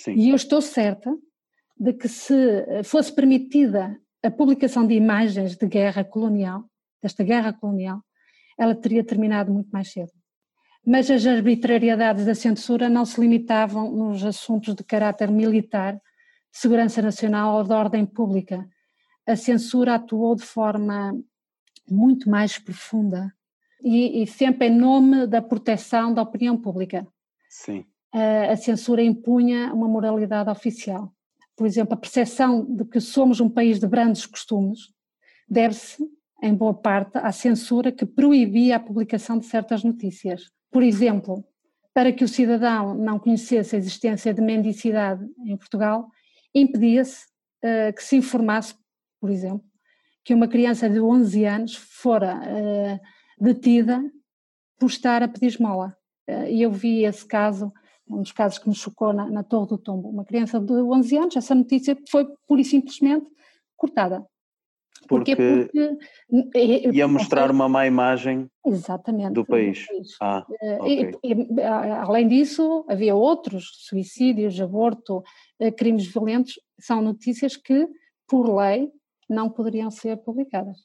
Sim. 0.04 0.14
E 0.16 0.30
eu 0.30 0.36
estou 0.36 0.62
certa 0.62 1.14
de 1.78 1.94
que 1.94 2.08
se 2.08 2.84
fosse 2.84 3.14
permitida 3.14 4.00
a 4.24 4.32
publicação 4.32 4.86
de 4.86 4.94
imagens 4.94 5.56
de 5.56 5.68
guerra 5.68 6.04
colonial, 6.04 6.64
desta 7.02 7.24
guerra 7.24 7.54
colonial, 7.54 8.02
ela 8.58 8.76
teria 8.76 9.04
terminado 9.04 9.52
muito 9.52 9.70
mais 9.70 9.92
cedo. 9.92 10.12
Mas 10.86 11.10
as 11.12 11.26
arbitrariedades 11.26 12.26
da 12.26 12.36
censura 12.36 12.90
não 12.90 13.06
se 13.06 13.20
limitavam 13.20 13.92
nos 13.92 14.24
assuntos 14.24 14.74
de 14.74 14.84
caráter 14.84 15.30
militar, 15.30 16.00
segurança 16.52 17.02
nacional 17.02 17.58
ou 17.58 17.64
de 17.64 17.74
ordem 17.74 18.06
pública, 18.06 18.68
a 19.28 19.36
censura 19.36 19.96
atuou 19.96 20.36
de 20.36 20.44
forma 20.44 21.14
muito 21.88 22.30
mais 22.30 22.58
profunda 22.58 23.34
e, 23.84 24.24
e 24.24 24.28
sempre 24.28 24.68
em 24.68 24.76
nome 24.76 25.28
da 25.28 25.42
proteção 25.42 26.14
da 26.14 26.22
opinião 26.22 26.58
pública. 26.58 27.08
Sim. 27.50 27.86
A, 28.12 28.56
censura 28.56 29.04
impunha 29.04 29.74
uma 29.74 29.88
moralidade 29.88 30.50
oficial. 30.50 31.14
Por 31.56 31.68
exemplo, 31.68 31.94
a 31.94 31.98
percepção 31.98 32.66
de 32.66 32.86
que 32.86 33.00
somos 33.00 33.40
um 33.40 33.50
país 33.50 33.80
de 33.80 33.88
brandos 33.88 34.26
costumes 34.26 34.92
deve-se, 35.48 36.04
em 36.42 36.54
boa 36.54 36.74
parte, 36.74 37.18
à 37.18 37.32
censura 37.32 37.92
que 37.92 38.06
proibia 38.06 38.78
a 38.78 38.80
publicação 38.80 39.38
de 39.38 39.46
certas 39.46 39.84
notícias. 39.84 40.50
Por 40.72 40.82
exemplo, 40.82 41.44
para 41.94 42.12
que 42.12 42.24
o 42.24 42.28
cidadão 42.28 42.96
não 42.96 43.20
conhecesse 43.20 43.76
a 43.76 43.80
existência 43.80 44.34
de 44.34 44.42
mendicidade 44.42 45.24
em 45.46 45.58
Portugal, 45.58 46.08
impedia-se 46.56 47.26
uh, 47.64 47.94
que 47.94 48.04
se 48.04 48.16
informasse 48.16 48.74
por 49.20 49.30
exemplo, 49.30 49.64
que 50.24 50.34
uma 50.34 50.48
criança 50.48 50.90
de 50.90 51.00
11 51.00 51.46
anos 51.46 51.76
fora 51.76 52.38
uh, 52.38 53.00
detida 53.44 54.02
por 54.78 54.88
estar 54.88 55.22
a 55.22 55.28
pedir 55.28 55.48
esmola. 55.48 55.96
Uh, 56.30 56.46
eu 56.46 56.72
vi 56.72 57.04
esse 57.04 57.26
caso, 57.26 57.72
um 58.10 58.22
dos 58.22 58.32
casos 58.32 58.58
que 58.58 58.68
me 58.68 58.76
chocou 58.76 59.14
na, 59.14 59.30
na 59.30 59.44
Torre 59.44 59.68
do 59.68 59.78
Tombo. 59.78 60.10
Uma 60.10 60.26
criança 60.26 60.60
de 60.60 60.74
11 60.74 61.18
anos, 61.18 61.36
essa 61.36 61.54
notícia 61.54 61.98
foi 62.10 62.28
pura 62.48 62.62
e 62.62 62.66
simplesmente 62.66 63.28
cortada. 63.78 64.26
Porque, 65.08 65.36
porque 65.36 65.98
ia 66.92 67.08
mostrar 67.08 67.50
uma 67.50 67.70
má 67.70 67.88
imagem 67.88 68.50
Exatamente, 68.66 69.34
do 69.34 69.46
país. 69.46 69.88
país. 69.88 70.16
Ah, 70.22 70.46
okay. 70.80 71.12
e, 71.24 71.32
e, 71.32 71.62
além 71.64 72.28
disso, 72.28 72.86
havia 72.88 73.16
outros 73.16 73.72
suicídios, 73.88 74.60
aborto, 74.60 75.24
crimes 75.78 76.06
violentos, 76.06 76.60
são 76.80 77.02
notícias 77.02 77.56
que, 77.56 77.88
por 78.28 78.54
lei, 78.54 78.92
não 79.30 79.50
poderiam 79.50 79.90
ser 79.90 80.18
publicadas. 80.18 80.78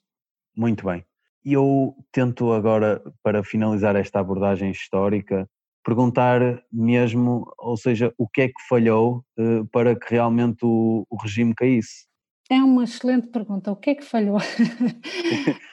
Muito 0.57 0.87
bem. 0.87 1.05
E 1.45 1.53
eu 1.53 1.95
tento 2.11 2.53
agora, 2.53 3.03
para 3.23 3.43
finalizar 3.43 3.97
esta 3.97 4.21
abordagem 4.21 4.71
histórica, 4.71 5.49
perguntar 5.85 6.63
mesmo, 6.73 7.53
ou 7.59 7.77
seja, 7.77 8.13
o 8.17 8.27
que 8.27 8.43
é 8.43 8.49
que 8.49 8.67
falhou 8.69 9.25
uh, 9.39 9.67
para 9.67 9.95
que 9.95 10.11
realmente 10.11 10.65
o, 10.65 11.07
o, 11.09 11.17
regime 11.17 11.55
caísse? 11.55 12.07
É 12.51 12.57
uma 12.57 12.85
excelente 12.85 13.29
pergunta. 13.29 13.71
O 13.71 13.77
que 13.77 13.91
é 13.91 13.95
que 13.95 14.05
falhou? 14.05 14.39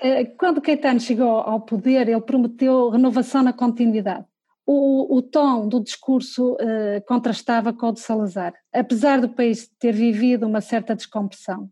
Eh, 0.03 0.25
quando 0.25 0.59
Caetano 0.59 0.99
chegou 0.99 1.29
ao 1.29 1.61
poder, 1.61 2.09
ele 2.09 2.19
prometeu 2.21 2.89
renovação 2.89 3.43
na 3.43 3.53
continuidade. 3.53 4.25
O, 4.65 5.15
o 5.15 5.21
tom 5.21 5.67
do 5.67 5.79
discurso 5.79 6.53
uh, 6.53 7.05
contrastava 7.05 7.71
com 7.71 7.89
o 7.89 7.91
de 7.91 7.99
Salazar. 7.99 8.53
Apesar 8.73 9.21
do 9.21 9.29
país 9.29 9.69
ter 9.79 9.91
vivido 9.91 10.47
uma 10.47 10.59
certa 10.59 10.95
descompressão, 10.95 11.69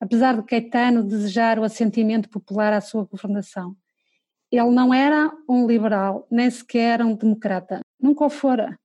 apesar 0.00 0.36
de 0.36 0.42
Caetano 0.42 1.04
desejar 1.04 1.58
o 1.58 1.62
assentimento 1.62 2.28
popular 2.28 2.72
à 2.72 2.80
sua 2.80 3.04
governação. 3.04 3.76
Ele 4.50 4.70
não 4.70 4.92
era 4.92 5.30
um 5.48 5.66
liberal, 5.66 6.26
nem 6.30 6.50
sequer 6.50 7.02
um 7.02 7.14
democrata. 7.14 7.80
Nunca 8.00 8.24
o 8.24 8.30
fora. 8.30 8.78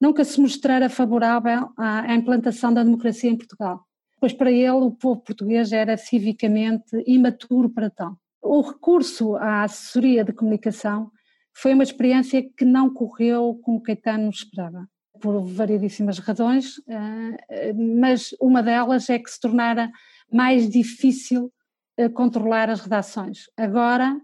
Nunca 0.00 0.24
se 0.24 0.40
mostrara 0.40 0.90
favorável 0.90 1.70
à 1.76 2.14
implantação 2.14 2.72
da 2.72 2.84
democracia 2.84 3.30
em 3.30 3.36
Portugal. 3.36 3.86
Pois 4.20 4.32
para 4.32 4.50
ele 4.50 4.70
o 4.70 4.90
povo 4.90 5.20
português 5.20 5.72
era 5.72 5.96
civicamente 5.96 7.02
imaturo 7.06 7.70
para 7.70 7.90
tal. 7.90 8.16
O 8.42 8.60
recurso 8.60 9.36
à 9.36 9.62
assessoria 9.62 10.22
de 10.22 10.32
comunicação 10.32 11.10
foi 11.54 11.72
uma 11.72 11.82
experiência 11.82 12.42
que 12.56 12.64
não 12.64 12.92
correu 12.92 13.58
como 13.62 13.82
Caetano 13.82 14.28
esperava, 14.28 14.86
por 15.20 15.40
variedíssimas 15.40 16.18
razões, 16.18 16.74
eh, 16.86 17.72
mas 17.72 18.34
uma 18.40 18.62
delas 18.62 19.08
é 19.08 19.18
que 19.18 19.30
se 19.30 19.40
tornara 19.40 19.90
mais 20.30 20.68
difícil 20.68 21.52
uh, 21.98 22.10
controlar 22.10 22.68
as 22.68 22.80
redações. 22.80 23.44
Agora 23.56 24.20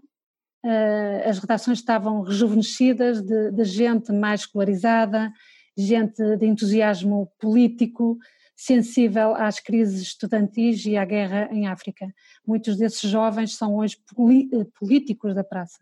uh, 0.63 1.29
as 1.29 1.39
redações 1.39 1.79
estavam 1.79 2.21
rejuvenescidas 2.21 3.21
de, 3.21 3.51
de, 3.51 3.63
gente 3.63 4.11
mais 4.11 4.41
escolarizada, 4.41 5.31
gente 5.77 6.37
de 6.37 6.45
entusiasmo 6.45 7.31
político, 7.39 8.17
sensível 8.55 9.35
às 9.35 9.59
crises 9.59 10.01
estudantis 10.01 10.85
e 10.85 10.95
à 10.95 11.05
guerra 11.05 11.49
em 11.51 11.67
África. 11.67 12.07
Muitos 12.45 12.77
desses 12.77 13.09
jovens 13.09 13.55
são 13.55 13.77
hoje 13.77 13.97
eh, 14.53 14.65
políticos 14.79 15.33
da 15.33 15.43
praça. 15.43 15.79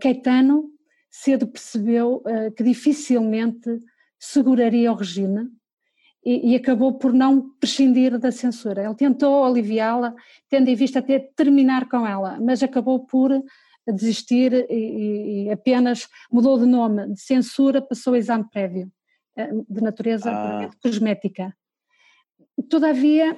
Caetano 0.00 0.70
cedo 1.08 1.46
percebeu 1.46 2.16
uh, 2.16 2.50
que 2.56 2.64
dificilmente 2.64 3.78
seguraria 4.18 4.90
o 4.90 4.96
regime 4.96 5.48
e, 6.24 6.52
e, 6.52 6.56
acabou 6.56 6.94
por 6.94 7.12
não 7.12 7.50
prescindir 7.60 8.18
da 8.18 8.32
censura. 8.32 8.82
Ele 8.84 8.94
tentou 8.94 9.44
aliviá-la, 9.44 10.14
tendo 10.48 10.68
em 10.68 10.74
vista 10.74 10.98
até 10.98 11.18
terminar 11.36 11.88
com 11.88 12.06
ela, 12.06 12.40
mas 12.40 12.62
acabou 12.62 13.06
por 13.06 13.30
desistir 13.92 14.52
e, 14.70 15.44
e, 15.46 15.50
apenas 15.50 16.08
mudou 16.30 16.58
de 16.58 16.66
nome 16.66 17.12
de 17.12 17.20
censura, 17.20 17.82
passou 17.82 18.14
a 18.14 18.18
exame 18.18 18.48
prévio, 18.50 18.90
eh, 19.36 19.50
de 19.68 19.80
natureza 19.82 20.30
ah. 20.30 20.70
cosmética. 20.82 21.54
Todavia, 22.68 23.36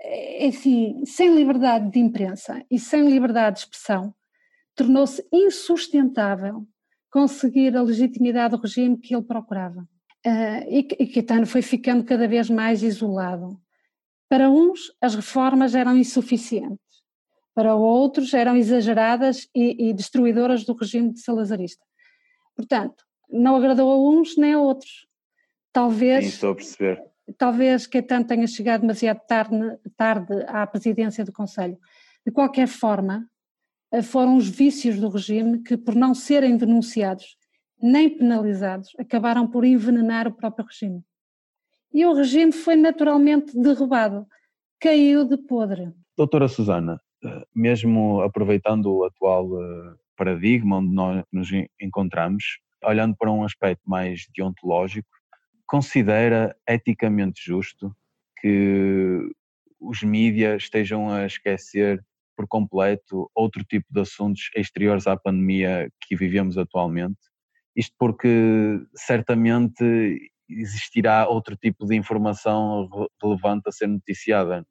é 0.00 0.48
assim, 0.48 1.04
sem 1.04 1.34
liberdade 1.34 1.90
de 1.90 1.98
imprensa 1.98 2.64
e 2.70 2.78
sem 2.78 3.08
liberdade 3.08 3.56
de 3.56 3.62
expressão, 3.62 4.14
tornou-se 4.74 5.26
insustentável 5.32 6.66
conseguir 7.10 7.76
a 7.76 7.82
legitimidade 7.82 8.56
do 8.56 8.62
regime 8.62 8.96
que 8.96 9.14
ele 9.14 9.24
procurava. 9.24 9.86
Uh, 10.24 10.64
e, 10.68 10.88
e 11.00 11.06
Caetano 11.06 11.46
foi 11.46 11.62
ficando 11.62 12.04
cada 12.04 12.26
vez 12.26 12.48
mais 12.48 12.82
isolado. 12.82 13.60
Para 14.28 14.48
uns, 14.48 14.92
as 15.00 15.14
reformas 15.14 15.74
eram 15.74 15.96
insuficientes, 15.96 16.78
para 17.54 17.74
outros, 17.74 18.32
eram 18.32 18.56
exageradas 18.56 19.48
e, 19.54 19.88
e 19.88 19.92
destruidoras 19.92 20.64
do 20.64 20.72
regime 20.74 21.12
de 21.12 21.20
salazarista. 21.20 21.84
Portanto, 22.56 23.04
não 23.30 23.56
agradou 23.56 23.90
a 23.90 24.10
uns 24.10 24.36
nem 24.36 24.54
a 24.54 24.60
outros. 24.60 25.06
Talvez. 25.72 26.24
Sim, 26.24 26.30
estou 26.30 26.50
a 26.52 26.54
perceber. 26.54 27.02
Talvez 27.38 27.86
Caetano 27.86 28.26
tenha 28.26 28.46
chegado 28.46 28.82
demasiado 28.82 29.20
tarde, 29.26 29.78
tarde 29.96 30.44
à 30.48 30.66
presidência 30.66 31.24
do 31.24 31.32
Conselho. 31.32 31.78
De 32.26 32.32
qualquer 32.32 32.68
forma, 32.68 33.26
eh, 33.90 34.02
foram 34.02 34.36
os 34.36 34.48
vícios 34.48 34.98
do 34.98 35.08
regime 35.08 35.62
que, 35.62 35.76
por 35.76 35.94
não 35.94 36.14
serem 36.14 36.56
denunciados 36.56 37.36
nem 37.82 38.08
penalizados, 38.08 38.90
acabaram 38.96 39.46
por 39.46 39.64
envenenar 39.64 40.28
o 40.28 40.32
próprio 40.32 40.64
regime. 40.66 41.02
E 41.92 42.06
o 42.06 42.14
regime 42.14 42.52
foi 42.52 42.76
naturalmente 42.76 43.58
derrubado, 43.58 44.24
caiu 44.78 45.24
de 45.24 45.36
podre. 45.36 45.92
Doutora 46.16 46.46
Susana, 46.46 47.00
mesmo 47.54 48.20
aproveitando 48.22 48.86
o 48.86 49.04
atual 49.04 49.48
eh, 49.60 49.94
paradigma 50.16 50.78
onde 50.78 50.94
nós 50.94 51.24
nos 51.32 51.48
encontramos, 51.80 52.58
olhando 52.84 53.16
para 53.16 53.30
um 53.30 53.44
aspecto 53.44 53.82
mais 53.88 54.26
deontológico, 54.34 55.08
considera 55.66 56.54
eticamente 56.68 57.40
justo 57.44 57.94
que 58.40 59.30
os 59.80 60.02
mídias 60.02 60.64
estejam 60.64 61.10
a 61.10 61.26
esquecer 61.26 62.04
por 62.36 62.46
completo 62.46 63.30
outro 63.34 63.64
tipo 63.64 63.86
de 63.90 64.00
assuntos 64.00 64.50
exteriores 64.56 65.06
à 65.06 65.16
pandemia 65.16 65.90
que 66.00 66.16
vivemos 66.16 66.56
atualmente? 66.58 67.20
Isto 67.74 67.94
porque 67.98 68.80
certamente 68.94 70.30
existirá 70.48 71.26
outro 71.26 71.56
tipo 71.56 71.86
de 71.86 71.96
informação 71.96 72.88
relevante 73.22 73.68
a 73.68 73.72
ser 73.72 73.86
noticiada. 73.86 74.66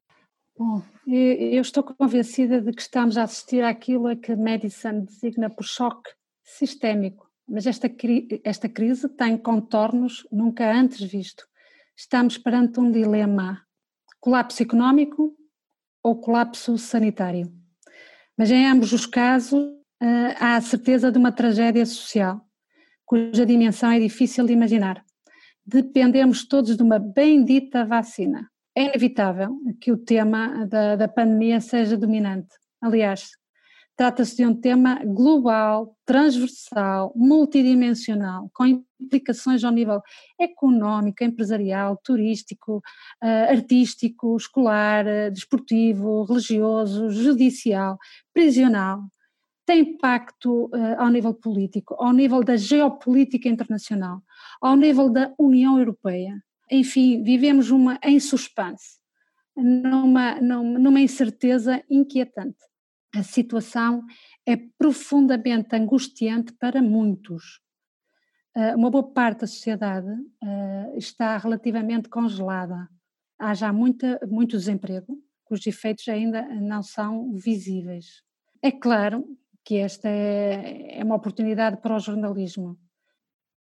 Bom, 0.58 0.84
eu 1.08 1.62
estou 1.62 1.82
convencida 1.84 2.62
de 2.62 2.72
que 2.72 2.82
estamos 2.82 3.18
a 3.18 3.24
assistir 3.24 3.64
àquilo 3.64 4.08
a 4.08 4.16
que 4.16 4.36
Medicine 4.36 5.06
designa 5.06 5.50
por 5.50 5.64
choque 5.64 6.12
sistémico, 6.44 7.30
mas 7.48 7.66
esta, 7.66 7.90
esta 8.44 8.70
crise 8.70 9.10
tem 9.10 9.38
contornos 9.38 10.28
nunca 10.32 10.72
antes 10.72 11.02
visto. 11.02 11.46
Estamos 11.96 12.38
perante 12.38 12.80
um 12.80 12.92
dilema: 12.92 13.66
colapso 14.20 14.62
económico 14.62 15.36
ou 16.04 16.20
colapso 16.20 16.78
sanitário. 16.78 17.52
Mas 18.38 18.52
em 18.52 18.66
ambos 18.66 18.92
os 18.92 19.06
casos 19.06 19.64
eh, 20.02 20.36
há 20.40 20.58
a 20.58 20.62
certeza 20.62 21.12
de 21.12 21.18
uma 21.18 21.32
tragédia 21.32 21.86
social, 21.86 22.46
cuja 23.06 23.46
dimensão 23.46 23.92
é 23.92 24.00
difícil 24.00 24.46
de 24.46 24.54
imaginar. 24.54 25.04
Dependemos 25.66 26.46
todos 26.46 26.76
de 26.76 26.84
uma 26.84 27.00
bendita 27.00 27.86
vacina. 27.86 28.51
É 28.74 28.84
inevitável 28.86 29.58
que 29.82 29.92
o 29.92 29.98
tema 29.98 30.66
da, 30.66 30.96
da 30.96 31.08
pandemia 31.08 31.60
seja 31.60 31.98
dominante. 31.98 32.56
Aliás, 32.82 33.32
trata-se 33.98 34.38
de 34.38 34.46
um 34.46 34.56
tema 34.56 35.04
global, 35.04 35.94
transversal, 36.06 37.12
multidimensional, 37.14 38.50
com 38.54 38.66
implicações 39.00 39.66
ao 39.66 39.74
nível 39.74 40.02
económico, 40.40 41.22
empresarial, 41.22 42.00
turístico, 42.02 42.78
uh, 43.22 43.50
artístico, 43.50 44.38
escolar, 44.38 45.06
uh, 45.06 45.32
desportivo, 45.32 46.24
religioso, 46.24 47.10
judicial, 47.10 47.98
prisional. 48.34 49.02
Tem 49.66 49.82
impacto 49.82 50.68
uh, 50.68 50.96
ao 50.98 51.10
nível 51.10 51.34
político, 51.34 51.94
ao 52.00 52.14
nível 52.14 52.42
da 52.42 52.56
geopolítica 52.56 53.50
internacional, 53.50 54.22
ao 54.62 54.78
nível 54.78 55.10
da 55.10 55.34
União 55.38 55.78
Europeia 55.78 56.42
enfim, 56.72 57.22
vivemos 57.22 57.70
uma 57.70 58.00
em 58.04 58.20
suspense, 58.20 59.00
numa, 59.56 60.40
numa 60.40 61.02
incerteza 61.02 61.84
inquietante. 61.90 62.64
A 63.14 63.24
situação 63.24 64.04
é 64.46 64.56
profundamente 64.78 65.76
angustiante 65.76 66.54
para 66.54 66.82
muitos. 66.82 67.60
Ah, 68.56 68.76
uma 68.76 68.90
boa 68.90 69.12
parte 69.12 69.42
da 69.42 69.48
sociedade 69.48 70.10
ah, 70.42 70.92
está 70.96 71.38
relativamente 71.38 72.08
congelada. 72.08 72.88
Há 73.38 73.54
já 73.54 73.74
muita, 73.74 74.20
muito 74.30 74.58
desemprego, 74.58 75.18
cujos 75.44 75.68
efeitos 75.68 76.08
ainda 76.08 76.44
não 76.62 76.82
são 76.82 77.34
visíveis. 77.34 78.24
É 78.62 78.72
claro 78.72 79.26
que 79.66 79.78
esta 79.78 80.08
é, 80.08 81.00
é 81.00 81.04
uma 81.04 81.16
oportunidade 81.16 81.82
para 81.82 81.96
o 81.96 82.00
jornalismo. 82.00 82.80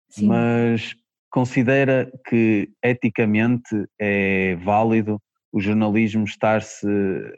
Sim. 0.09 0.27
Mas 0.27 0.95
considera 1.31 2.11
que 2.27 2.69
eticamente 2.83 3.87
é 3.99 4.55
válido 4.57 5.19
o 5.51 5.59
jornalismo 5.59 6.23
estar-se 6.25 6.87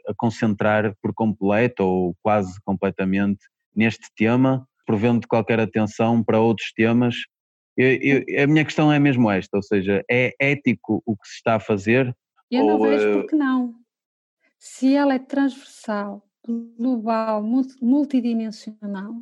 a 0.06 0.14
concentrar 0.16 0.94
por 1.00 1.14
completo 1.14 1.82
ou 1.82 2.16
quase 2.22 2.60
completamente 2.62 3.40
neste 3.74 4.08
tema, 4.16 4.66
provendo 4.86 5.26
qualquer 5.26 5.58
atenção 5.58 6.22
para 6.22 6.40
outros 6.40 6.72
temas? 6.72 7.16
Eu, 7.76 7.98
eu, 8.00 8.44
a 8.44 8.46
minha 8.46 8.64
questão 8.64 8.92
é 8.92 8.98
mesmo 8.98 9.30
esta, 9.30 9.56
ou 9.56 9.62
seja, 9.62 10.04
é 10.08 10.34
ético 10.38 11.02
o 11.04 11.16
que 11.16 11.26
se 11.26 11.36
está 11.36 11.56
a 11.56 11.60
fazer? 11.60 12.14
Eu 12.50 12.64
não 12.64 12.80
vejo 12.80 13.10
uh... 13.10 13.20
porque 13.20 13.36
não. 13.36 13.74
Se 14.58 14.94
ela 14.94 15.14
é 15.14 15.18
transversal, 15.18 16.22
global, 16.78 17.42
multidimensional, 17.82 19.14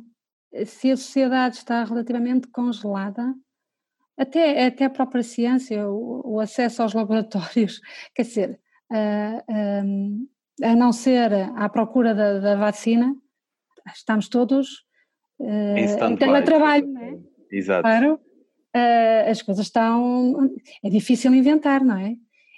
se 0.65 0.91
a 0.91 0.97
sociedade 0.97 1.57
está 1.57 1.83
relativamente 1.83 2.47
congelada, 2.47 3.33
até, 4.17 4.65
até 4.65 4.85
a 4.85 4.89
própria 4.89 5.23
ciência, 5.23 5.87
o, 5.87 6.35
o 6.35 6.39
acesso 6.39 6.81
aos 6.81 6.93
laboratórios, 6.93 7.81
quer 8.13 8.23
dizer, 8.23 8.59
uh, 8.91 10.27
a 10.63 10.75
não 10.75 10.91
ser 10.91 11.33
à 11.55 11.67
procura 11.69 12.13
da, 12.13 12.39
da 12.39 12.55
vacina, 12.55 13.15
estamos 13.93 14.29
todos 14.29 14.85
uh, 15.39 15.77
em 15.77 16.15
teletrabalho, 16.15 16.87
não 16.87 17.01
é? 17.01 17.19
Exato. 17.51 17.81
Claro, 17.81 18.13
uh, 18.15 19.29
as 19.29 19.41
coisas 19.41 19.65
estão. 19.65 20.49
É 20.83 20.89
difícil 20.89 21.33
inventar, 21.33 21.83
não 21.83 21.97
é? 21.97 22.15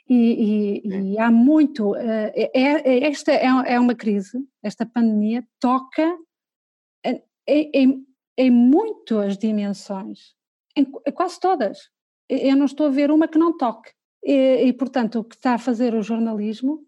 E, 0.08 0.82
e, 0.84 1.13
e 1.13 1.20
há 1.20 1.32
muito. 1.32 1.96
É, 1.96 2.52
é, 2.54 3.08
esta 3.08 3.32
é, 3.32 3.46
é 3.74 3.80
uma 3.80 3.96
crise, 3.96 4.38
esta 4.62 4.86
pandemia 4.86 5.44
toca 5.60 6.15
em, 7.48 7.72
em, 7.74 8.06
em 8.38 8.52
muitas 8.52 9.38
dimensões 9.38 10.36
em, 10.76 10.86
quase 11.12 11.40
todas. 11.40 11.90
Eu 12.28 12.56
não 12.56 12.66
estou 12.66 12.88
a 12.88 12.92
ver 12.92 13.12
uma 13.12 13.28
que 13.28 13.38
não 13.38 13.56
toque. 13.56 13.92
E, 14.24 14.66
e, 14.66 14.74
portanto, 14.74 15.20
o 15.20 15.24
que 15.24 15.36
está 15.36 15.54
a 15.54 15.60
fazer 15.60 15.94
o 15.94 16.02
jornalismo 16.02 16.80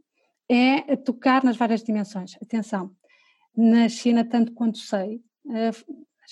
é 0.49 0.95
tocar 0.95 1.43
nas 1.43 1.57
várias 1.57 1.83
dimensões. 1.83 2.35
Atenção, 2.41 2.91
na 3.55 3.87
China, 3.89 4.25
tanto 4.25 4.53
quanto 4.53 4.77
sei, 4.77 5.21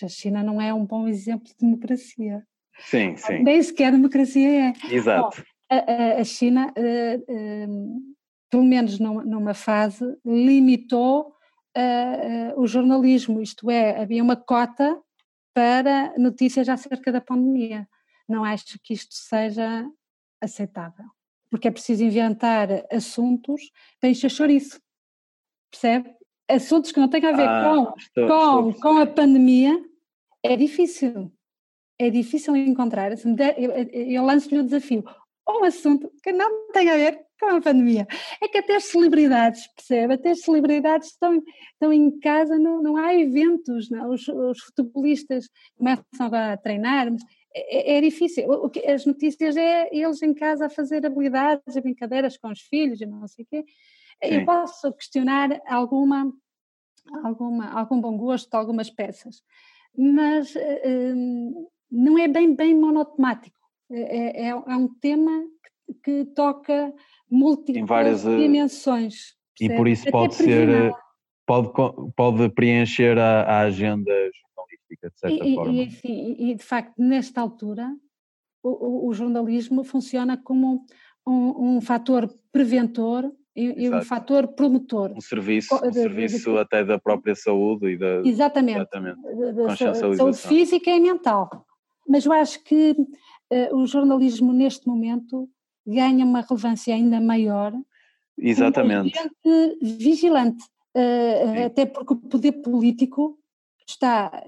a 0.04 0.08
China 0.08 0.44
não 0.44 0.62
é 0.62 0.74
um 0.74 0.86
bom 0.86 1.08
exemplo 1.08 1.48
de 1.48 1.56
democracia. 1.60 2.44
Sim, 2.80 3.16
sim. 3.16 3.44
Nem 3.44 3.62
sequer 3.62 3.92
democracia 3.92 4.70
é. 4.70 4.74
Exato. 4.92 5.38
Bom, 5.38 5.44
a, 5.70 6.22
a, 6.22 6.24
China, 6.24 6.74
uh, 6.78 7.34
uh, 7.34 8.16
pelo 8.50 8.64
menos 8.64 9.00
numa, 9.00 9.54
fase, 9.54 10.04
limitou 10.26 11.34
o 12.56 12.66
jornalismo, 12.66 13.42
isto 13.42 13.70
é, 13.70 14.02
havia 14.02 14.24
uma 14.24 14.38
cota 14.38 14.98
para 15.56 16.14
notícias 16.18 16.68
acerca 16.68 17.14
da 17.14 17.22
pandemia. 17.22 17.88
Não 18.28 18.44
acho 18.44 18.78
que 18.84 18.94
isto 18.94 19.16
seja 19.16 19.90
aceitável, 20.42 21.06
porque 21.50 21.70
é 21.70 21.72
preciso 21.72 22.04
inventar 22.04 22.68
assuntos 22.92 23.72
para 24.00 24.10
encher 24.10 24.30
chouriço, 24.30 24.80
percebe? 25.72 26.14
Assuntos 26.48 26.92
que 26.92 27.00
não 27.00 27.08
têm 27.08 27.26
a 27.26 27.32
ver 27.32 27.48
ah, 27.48 27.64
com, 27.64 27.98
estou, 27.98 28.28
com, 28.28 28.70
estou 28.70 28.82
com 28.82 28.98
a 29.00 29.08
pandemia 29.08 29.84
é 30.44 30.56
difícil. 30.56 31.32
É 31.98 32.10
difícil 32.10 32.56
encontrar. 32.56 33.12
Eu, 33.58 34.24
lanço-lhe 34.24 34.60
o 34.60 34.64
desafio. 34.64 35.04
Um 35.48 35.64
assunto 35.64 36.12
que 36.22 36.32
não 36.32 36.72
tem 36.72 36.90
a 36.90 36.98
ver 36.98 37.25
com 37.40 37.48
a 37.48 37.62
pandemia. 37.62 38.08
É 38.42 38.48
que 38.48 38.58
até 38.58 38.76
as 38.76 38.86
celebridades, 38.86 39.68
percebe? 39.76 40.14
Até 40.14 40.32
as 40.32 40.42
celebridades 40.42 41.10
estão, 41.10 41.42
estão 41.74 41.94
em 41.94 42.20
casa, 42.20 42.58
não, 42.58 42.82
não 42.82 42.98
há 42.98 43.14
eventos, 43.14 43.90
não? 43.90 44.12
Os, 44.12 44.28
os 44.28 44.60
futebolistas 44.64 45.50
começam 45.78 46.06
a 46.34 46.58
treinar, 46.58 47.12
mas 47.12 47.22
é, 47.54 47.94
é, 47.94 47.98
é 47.98 48.02
difícil. 48.02 48.50
O, 48.50 48.70
que, 48.70 48.80
as 48.86 49.06
notícias 49.06 49.56
é 49.56 49.90
eles 49.96 50.22
em 50.22 50.34
casa 50.34 50.66
a 50.66 50.70
fazer 50.70 51.06
habilidades, 51.06 51.76
brincadeiras 51.82 52.38
com 52.38 52.50
os 52.50 52.62
filhos 52.62 53.02
e 53.02 53.06
não 53.06 53.28
sei 53.28 53.46
o 53.46 53.48
quê. 53.48 53.66
Sim. 54.24 54.36
Eu 54.36 54.46
posso 54.46 54.92
questionar 54.94 55.62
alguma, 55.68 56.32
alguma, 57.24 57.72
algum 57.72 58.00
bom 58.00 58.18
gosto 58.18 58.50
de 58.50 58.58
algumas 58.58 58.90
peças, 58.90 59.42
mas 59.98 60.54
hum, 61.16 61.68
não 61.92 62.18
é 62.18 62.28
bem, 62.28 62.56
bem 62.56 62.74
monotemático. 62.74 63.56
É, 63.92 64.48
é, 64.48 64.50
é 64.50 64.56
um 64.56 64.88
tema 64.96 65.46
que, 66.04 66.26
toca 66.36 66.94
múltiplas 67.30 67.88
várias, 67.88 68.26
eh, 68.26 68.38
dimensões. 68.38 69.36
E 69.60 69.70
por 69.76 69.88
isso 69.88 70.10
pode 70.12 70.36
ser, 70.36 70.70
eh, 70.70 70.92
pode, 71.46 71.70
pode 72.16 72.50
preencher 72.50 73.18
a, 73.18 73.42
a 73.44 73.60
agenda 73.62 74.12
jornalística, 74.12 75.10
de 75.10 75.20
certa 75.20 75.46
e, 75.46 75.56
forma. 75.56 75.74
E, 75.74 75.84
enfim, 75.84 76.36
e 76.38 76.56
de 76.56 76.64
facto, 76.64 76.94
nesta 76.98 77.42
altura, 77.42 77.96
o, 78.64 78.70
o, 78.70 79.08
o 79.10 79.14
jornalismo 79.14 79.84
funciona 79.84 80.38
como 80.38 80.86
um, 81.26 81.76
um 81.76 81.82
fator 81.82 82.28
preventor 82.52 83.32
e, 83.56 83.86
e, 83.86 83.90
um 83.90 84.02
fator 84.02 84.48
promotor. 84.50 85.14
Um 85.14 85.22
serviço, 85.22 85.74
um 85.76 85.94
serviço 85.94 86.50
de, 86.50 86.52
de, 86.52 86.60
até 86.60 86.84
da 86.84 87.00
própria 87.00 87.36
saúde 87.36 87.92
e 87.92 87.98
da, 87.98 88.22
exatamente, 88.26 88.80
exatamente, 88.80 89.22
da 89.56 89.96
saúde 89.96 90.38
física 90.38 90.90
e 90.90 91.00
mental. 91.00 91.66
Mas 92.08 92.26
eu 92.26 92.34
acho 92.34 92.62
que 92.64 92.92
uh, 92.92 93.76
o 93.76 93.88
jornalismo 93.88 94.52
neste 94.52 94.86
momento 94.88 95.50
ganha 95.86 96.26
uma 96.26 96.42
relevância 96.42 96.94
ainda 96.94 97.20
maior. 97.20 97.74
Exatamente. 98.38 99.18
vigilante, 99.82 100.64
uh, 100.96 101.66
até 101.66 101.86
porque 101.86 102.14
o 102.14 102.18
poder 102.18 102.52
político 102.54 103.40
está, 103.88 104.44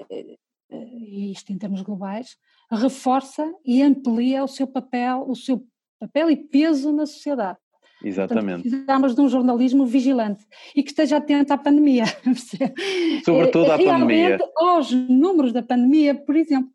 e 0.70 1.32
isto 1.32 1.54
em 1.54 1.58
termos 1.58 1.82
globais, 1.82 2.38
reforça 2.72 3.50
e 3.66 3.82
amplia 3.82 4.44
o 4.44 4.48
seu 4.48 4.68
papel, 4.68 5.26
o 5.28 5.36
seu 5.36 5.66
papel 6.00 6.30
e 6.30 6.36
peso 6.36 6.92
na 6.92 7.06
sociedade. 7.06 7.58
Exatamente. 8.04 8.46
Portanto, 8.46 8.62
precisamos 8.62 9.16
de 9.16 9.22
um 9.22 9.30
jornalismo 9.30 9.86
vigilante 9.86 10.46
e 10.76 10.84
que 10.84 10.90
esteja 10.90 11.18
atento 11.18 11.52
à 11.54 11.58
pandemia. 11.58 12.04
Sobretudo 13.26 13.72
à 13.72 13.78
pandemia. 13.78 14.38
aos 14.56 14.92
números 14.92 15.52
da 15.52 15.64
pandemia, 15.64 16.14
por 16.14 16.36
exemplo. 16.36 16.70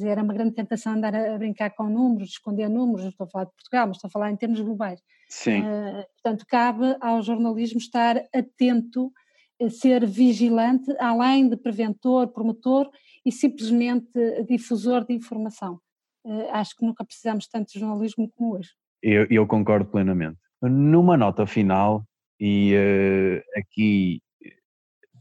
Era 0.00 0.22
uma 0.22 0.34
grande 0.34 0.54
tentação 0.54 0.94
andar 0.94 1.14
a 1.14 1.38
brincar 1.38 1.70
com 1.70 1.84
números, 1.84 2.30
esconder 2.30 2.68
números, 2.68 3.02
não 3.02 3.10
estou 3.10 3.26
a 3.26 3.30
falar 3.30 3.44
de 3.44 3.52
Portugal, 3.52 3.86
mas 3.86 3.96
estou 3.96 4.08
a 4.08 4.10
falar 4.10 4.30
em 4.30 4.36
termos 4.36 4.60
globais. 4.60 5.00
Sim. 5.28 5.60
Uh, 5.60 6.04
portanto, 6.14 6.44
cabe 6.48 6.96
ao 7.00 7.22
jornalismo 7.22 7.78
estar 7.78 8.16
atento, 8.34 9.12
ser 9.70 10.06
vigilante, 10.06 10.94
além 10.98 11.48
de 11.48 11.56
preventor, 11.56 12.28
promotor 12.28 12.90
e 13.24 13.32
simplesmente 13.32 14.10
difusor 14.48 15.04
de 15.04 15.14
informação. 15.14 15.80
Uh, 16.24 16.48
acho 16.52 16.76
que 16.76 16.84
nunca 16.84 17.04
precisamos 17.04 17.46
tanto 17.48 17.72
de 17.72 17.80
jornalismo 17.80 18.30
como 18.36 18.56
hoje. 18.56 18.70
Eu, 19.02 19.26
eu 19.30 19.46
concordo 19.46 19.88
plenamente. 19.90 20.38
Numa 20.62 21.16
nota 21.16 21.46
final, 21.46 22.04
e 22.40 22.74
uh, 22.74 23.58
aqui 23.58 24.20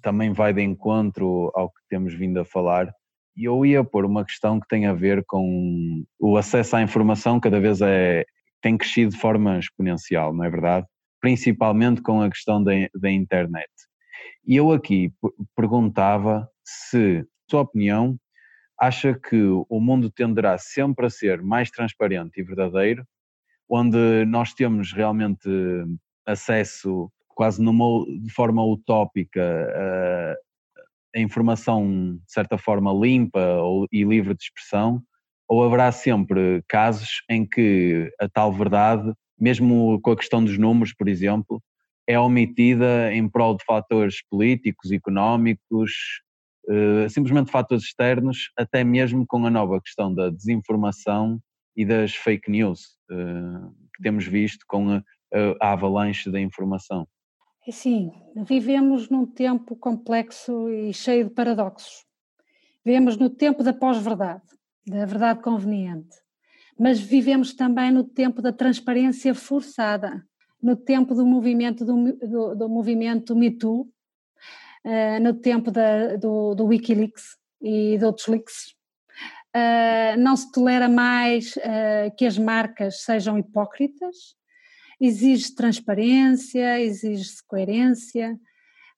também 0.01 0.31
vai 0.31 0.53
de 0.53 0.61
encontro 0.61 1.51
ao 1.55 1.69
que 1.69 1.81
temos 1.89 2.13
vindo 2.13 2.39
a 2.39 2.45
falar, 2.45 2.93
eu 3.37 3.65
ia 3.65 3.83
pôr 3.83 4.05
uma 4.05 4.23
questão 4.23 4.59
que 4.59 4.67
tem 4.67 4.85
a 4.85 4.93
ver 4.93 5.23
com 5.25 6.03
o 6.19 6.37
acesso 6.37 6.75
à 6.75 6.81
informação 6.81 7.39
cada 7.39 7.59
vez 7.59 7.81
é, 7.81 8.25
tem 8.61 8.77
crescido 8.77 9.11
de 9.11 9.17
forma 9.17 9.59
exponencial, 9.59 10.33
não 10.33 10.43
é 10.43 10.49
verdade? 10.49 10.87
Principalmente 11.19 12.01
com 12.01 12.21
a 12.21 12.29
questão 12.29 12.63
da, 12.63 12.71
da 12.95 13.11
internet. 13.11 13.69
E 14.47 14.55
eu 14.55 14.71
aqui 14.71 15.11
perguntava 15.55 16.49
se, 16.63 17.25
sua 17.49 17.61
opinião, 17.61 18.17
acha 18.79 19.13
que 19.13 19.41
o 19.69 19.79
mundo 19.79 20.09
tenderá 20.09 20.57
sempre 20.57 21.05
a 21.05 21.09
ser 21.09 21.41
mais 21.41 21.71
transparente 21.71 22.39
e 22.39 22.43
verdadeiro 22.43 23.05
onde 23.69 24.25
nós 24.25 24.53
temos 24.53 24.93
realmente 24.93 25.49
acesso 26.25 27.11
quase 27.27 27.61
numa, 27.61 28.05
de 28.21 28.31
forma 28.31 28.63
utópica 28.63 29.41
a, 31.15 31.19
informação 31.19 32.15
de 32.15 32.31
certa 32.31 32.57
forma 32.57 32.91
limpa 32.93 33.39
ou, 33.61 33.87
e 33.91 34.03
livre 34.03 34.35
de 34.35 34.43
expressão, 34.43 35.01
ou 35.47 35.63
haverá 35.63 35.91
sempre 35.91 36.63
casos 36.67 37.21
em 37.29 37.45
que 37.45 38.11
a 38.19 38.27
tal 38.27 38.51
verdade, 38.51 39.13
mesmo 39.39 39.99
com 40.01 40.11
a 40.11 40.17
questão 40.17 40.43
dos 40.43 40.57
números, 40.57 40.93
por 40.93 41.07
exemplo, 41.07 41.61
é 42.07 42.19
omitida 42.19 43.13
em 43.13 43.27
prol 43.27 43.57
de 43.57 43.63
fatores 43.65 44.17
políticos, 44.29 44.91
económicos, 44.91 45.91
uh, 46.69 47.09
simplesmente 47.09 47.51
fatores 47.51 47.85
externos, 47.85 48.51
até 48.57 48.83
mesmo 48.83 49.25
com 49.27 49.45
a 49.45 49.49
nova 49.49 49.81
questão 49.81 50.13
da 50.13 50.29
desinformação 50.29 51.39
e 51.75 51.85
das 51.85 52.15
fake 52.15 52.49
news 52.49 52.97
uh, 53.11 53.73
que 53.95 54.03
temos 54.03 54.25
visto 54.25 54.65
com 54.67 54.91
a, 54.91 55.03
a, 55.61 55.71
avalanche 55.71 56.29
da 56.29 56.39
informação. 56.39 57.07
É 57.67 57.71
sim, 57.71 58.11
vivemos 58.35 59.09
num 59.09 59.25
tempo 59.25 59.75
complexo 59.75 60.69
e 60.69 60.93
cheio 60.93 61.25
de 61.25 61.31
paradoxos. 61.31 62.05
Vivemos 62.85 63.17
no 63.17 63.27
tempo 63.27 63.63
da 63.63 63.73
pós-verdade, 63.73 64.43
da 64.85 65.03
verdade 65.05 65.41
conveniente, 65.41 66.15
mas 66.77 66.99
vivemos 66.99 67.55
também 67.55 67.91
no 67.91 68.03
tempo 68.03 68.39
da 68.39 68.53
transparência 68.53 69.33
forçada, 69.33 70.23
no 70.61 70.75
tempo 70.75 71.15
do 71.15 71.25
movimento 71.25 71.83
do, 71.83 72.13
do, 72.17 72.55
do 72.55 72.69
movimento 72.69 73.35
Me 73.35 73.49
uh, 73.49 73.89
no 75.19 75.33
tempo 75.33 75.71
da, 75.71 76.17
do, 76.17 76.53
do 76.53 76.65
Wikileaks 76.65 77.35
e 77.61 77.97
de 77.97 78.05
outros 78.05 78.27
leaks, 78.27 78.75
Uh, 79.55 80.19
não 80.19 80.35
se 80.35 80.51
tolera 80.51 80.89
mais 80.89 81.55
uh, 81.55 82.13
que 82.17 82.25
as 82.25 82.37
marcas 82.37 83.03
sejam 83.03 83.37
hipócritas, 83.37 84.35
exige 84.99 85.53
transparência, 85.53 86.79
exige 86.79 87.31
coerência. 87.47 88.37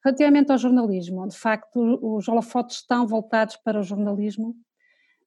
Relativamente 0.04 0.52
ao 0.52 0.58
jornalismo, 0.58 1.28
de 1.28 1.38
facto, 1.38 2.00
os 2.02 2.28
holofotes 2.28 2.78
estão 2.78 3.08
voltados 3.08 3.58
para 3.58 3.80
o 3.80 3.84
jornalismo, 3.84 4.56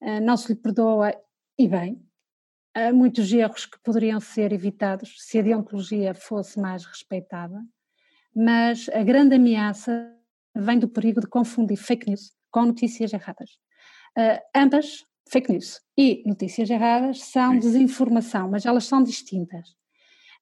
uh, 0.02 0.20
não 0.22 0.36
se 0.36 0.52
lhe 0.52 0.58
perdoa, 0.58 1.12
e 1.58 1.68
bem, 1.68 2.00
há 2.74 2.92
muitos 2.92 3.32
erros 3.32 3.66
que 3.66 3.78
poderiam 3.82 4.20
ser 4.20 4.52
evitados 4.52 5.16
se 5.18 5.38
a 5.38 5.42
deontologia 5.42 6.14
fosse 6.14 6.58
mais 6.58 6.84
respeitada, 6.84 7.60
mas 8.34 8.88
a 8.90 9.02
grande 9.02 9.34
ameaça 9.34 10.16
vem 10.54 10.78
do 10.78 10.88
perigo 10.88 11.20
de 11.20 11.26
confundir 11.26 11.76
fake 11.76 12.08
news 12.08 12.32
com 12.50 12.66
notícias 12.66 13.12
erradas. 13.12 13.50
ambas 14.56 15.04
fake 15.30 15.52
news 15.52 15.80
e 15.96 16.22
notícias 16.26 16.68
erradas 16.70 17.22
são 17.22 17.52
Sim. 17.52 17.58
desinformação, 17.60 18.50
mas 18.50 18.66
elas 18.66 18.84
são 18.84 19.02
distintas. 19.02 19.79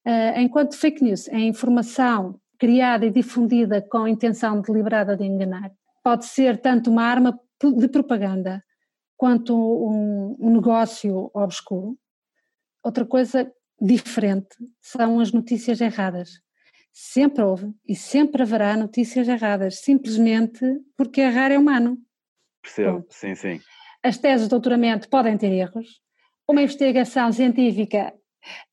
Uh, 0.09 0.41
enquanto 0.41 0.75
fake 0.75 1.05
news 1.05 1.29
é 1.29 1.39
informação 1.39 2.41
criada 2.59 3.05
e 3.05 3.11
difundida 3.11 3.83
com 3.83 4.05
a 4.05 4.11
intenção 4.11 4.63
deliberada 4.63 5.15
de 5.15 5.23
enganar, 5.23 5.71
pode 6.03 6.25
ser 6.25 6.59
tanto 6.63 6.91
uma 6.91 7.03
arma 7.03 7.39
de 7.63 7.89
propaganda 7.89 8.65
quanto 9.19 9.55
um, 9.55 10.35
um 10.41 10.51
negócio 10.55 11.31
obscuro. 11.35 11.99
Outra 12.83 13.05
coisa 13.05 13.53
diferente 13.79 14.57
são 14.81 15.21
as 15.21 15.31
notícias 15.31 15.79
erradas. 15.79 16.41
Sempre 16.91 17.45
houve 17.45 17.75
e 17.87 17.95
sempre 17.95 18.43
haverá 18.43 18.79
notícias 18.79 19.29
erradas, 19.29 19.81
simplesmente 19.81 20.65
porque 20.97 21.21
errar 21.21 21.51
é 21.51 21.59
humano. 21.59 21.99
Percebo, 22.63 23.05
sim, 23.11 23.35
sim. 23.35 23.61
As 24.03 24.17
teses 24.17 24.45
de 24.45 24.51
doutoramento 24.51 25.07
podem 25.11 25.37
ter 25.37 25.53
erros, 25.53 26.01
uma 26.49 26.63
investigação 26.63 27.31
científica 27.31 28.15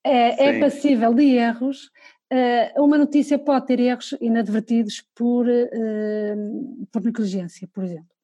é, 0.04 0.48
é 0.48 0.60
passível 0.60 1.14
de 1.14 1.24
erros, 1.24 1.90
eh, 2.32 2.74
uma 2.78 2.98
notícia 2.98 3.38
pode 3.38 3.68
ter 3.68 3.80
erros 3.80 4.16
inadvertidos 4.20 5.04
por, 5.16 5.48
eh, 5.48 6.36
por 6.92 7.04
negligência, 7.04 7.68
por 7.72 7.84
exemplo. 7.84 8.16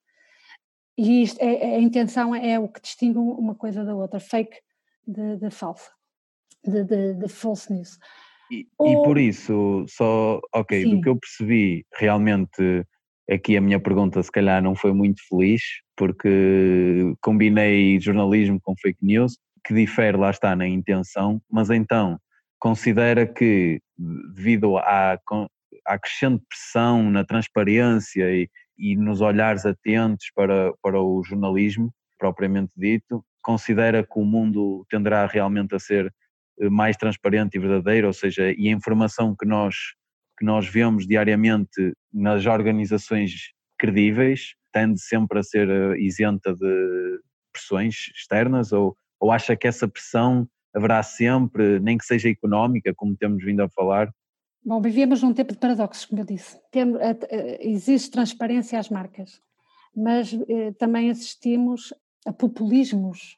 E 0.98 1.24
isto, 1.24 1.40
é, 1.40 1.76
a 1.76 1.80
intenção 1.80 2.36
é 2.36 2.60
o 2.60 2.68
que 2.68 2.82
distingue 2.82 3.18
uma 3.18 3.56
coisa 3.56 3.84
da 3.84 3.96
outra, 3.96 4.20
fake 4.20 4.58
de, 5.08 5.38
de 5.38 5.50
falsa, 5.50 5.92
de, 6.66 6.84
de, 6.84 7.14
de 7.14 7.28
false 7.28 7.72
news. 7.72 7.98
E, 8.52 8.68
Ou, 8.78 8.88
e, 8.88 9.04
por 9.06 9.18
isso, 9.18 9.86
só, 9.88 10.42
ok, 10.54 10.84
sim. 10.84 10.96
do 10.96 11.02
que 11.02 11.10
eu 11.10 11.18
percebi, 11.18 11.86
realmente 11.94 12.86
aqui 13.30 13.56
a 13.56 13.62
minha 13.62 13.80
pergunta 13.80 14.22
se 14.22 14.32
calhar 14.32 14.62
não 14.62 14.76
foi 14.76 14.94
muito 14.94 15.22
feliz, 15.30 15.62
porque 15.96 17.14
combinei 17.22 18.00
jornalismo 18.00 18.60
com 18.62 18.76
fake 18.76 19.00
news, 19.02 19.38
que 19.64 19.74
difere, 19.74 20.18
lá 20.18 20.30
está, 20.30 20.56
na 20.56 20.68
intenção, 20.68 21.42
mas 21.50 21.70
então 21.70 22.20
considera 22.60 23.26
que 23.26 23.82
devido 24.36 24.78
à, 24.78 25.18
à 25.86 26.00
crescente 26.00 26.44
pressão 26.48 27.10
na 27.10 27.24
transparência 27.24 28.32
e, 28.32 28.50
e 28.78 28.96
nos 28.96 29.22
olhares 29.22 29.66
atentos 29.66 30.28
para, 30.36 30.74
para 30.82 31.02
o 31.02 31.24
jornalismo 31.24 31.92
propriamente 32.18 32.74
dito, 32.78 33.24
considera 33.42 34.04
que 34.04 34.20
o 34.20 34.24
mundo 34.24 34.86
tenderá 34.90 35.26
realmente 35.26 35.74
a 35.74 35.80
ser 35.80 36.14
eh, 36.60 36.70
mais 36.70 36.96
transparente 36.96 37.56
e 37.56 37.60
verdadeiro, 37.60 38.08
ou 38.08 38.14
seja, 38.14 38.52
e 38.52 38.68
a 38.68 38.72
informação 38.72 39.36
que 39.36 39.46
nós 39.46 39.76
que 40.38 40.46
nós 40.46 40.68
vemos 40.68 41.06
diariamente 41.06 41.94
nas 42.12 42.48
organizações 42.48 43.52
credíveis 43.78 44.56
tende 44.74 45.00
sempre 45.00 45.40
a 45.40 45.44
ser 45.44 45.70
eh, 45.70 46.00
isenta 46.00 46.54
de 46.54 47.20
pressões 47.52 47.96
externas 48.16 48.72
ou, 48.72 48.96
ou 49.22 49.32
acha 49.32 49.56
que 49.56 49.68
essa 49.68 49.88
pressão 49.88 50.50
haverá 50.74 51.04
sempre, 51.04 51.80
nem 51.80 51.98
que 51.98 52.06
seja 52.06 52.28
económica, 52.28 52.94
como 52.96 53.16
temos 53.16 53.44
vindo 53.44 53.62
a 53.62 53.70
falar? 53.70 54.12
Bom, 54.66 54.82
vivemos 54.82 55.22
num 55.22 55.34
tempo 55.34 55.54
de 55.54 55.60
paradoxos, 55.60 56.06
como 56.06 56.22
eu 56.22 56.26
disse. 56.26 56.60
Tem, 56.72 56.84
eh, 56.96 57.18
eh, 57.30 57.70
existe 57.70 58.10
transparência 58.10 58.80
às 58.80 58.90
marcas, 58.90 59.40
mas 59.96 60.34
eh, 60.48 60.72
também 60.74 61.10
assistimos 61.12 61.94
a 62.26 62.34
populismos 62.34 63.38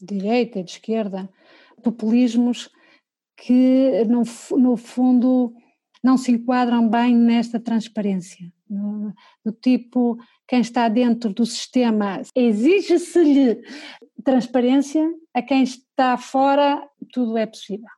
de 0.00 0.18
direita 0.18 0.58
e 0.58 0.64
de 0.64 0.72
esquerda, 0.72 1.30
populismos 1.82 2.68
que, 3.36 4.04
no, 4.04 4.22
no 4.58 4.76
fundo, 4.76 5.52
não 6.02 6.16
se 6.16 6.32
enquadram 6.32 6.88
bem 6.88 7.14
nesta 7.14 7.60
transparência. 7.60 8.52
Do 9.44 9.52
tipo, 9.52 10.16
quem 10.48 10.60
está 10.60 10.88
dentro 10.88 11.32
do 11.32 11.44
sistema 11.44 12.22
exige-se-lhe 12.34 13.60
transparência, 14.22 15.08
a 15.34 15.42
quem 15.42 15.62
está 15.62 16.16
fora 16.16 16.82
tudo 17.12 17.36
é 17.36 17.46
possível, 17.46 17.88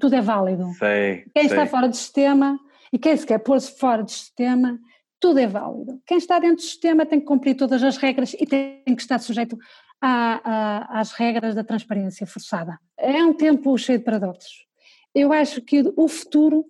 tudo 0.00 0.14
é 0.14 0.20
válido. 0.20 0.72
Sei, 0.74 1.24
quem 1.34 1.48
sei. 1.48 1.58
está 1.58 1.66
fora 1.66 1.88
do 1.88 1.96
sistema 1.96 2.58
e 2.92 2.98
quem 2.98 3.16
se 3.16 3.26
quer 3.26 3.38
pôr-se 3.38 3.76
fora 3.78 4.02
do 4.02 4.10
sistema, 4.10 4.78
tudo 5.20 5.38
é 5.38 5.46
válido. 5.46 6.00
Quem 6.06 6.18
está 6.18 6.38
dentro 6.38 6.56
do 6.56 6.62
sistema 6.62 7.06
tem 7.06 7.18
que 7.20 7.26
cumprir 7.26 7.56
todas 7.56 7.82
as 7.82 7.96
regras 7.96 8.34
e 8.34 8.46
tem 8.46 8.82
que 8.84 9.02
estar 9.02 9.18
sujeito 9.18 9.58
a, 10.00 10.40
a, 10.44 11.00
às 11.00 11.12
regras 11.12 11.54
da 11.54 11.64
transparência 11.64 12.26
forçada. 12.26 12.78
É 12.98 13.24
um 13.24 13.32
tempo 13.32 13.76
cheio 13.78 13.98
de 13.98 14.04
paradoxos. 14.04 14.66
Eu 15.14 15.32
acho 15.32 15.62
que 15.62 15.82
o 15.96 16.08
futuro 16.08 16.66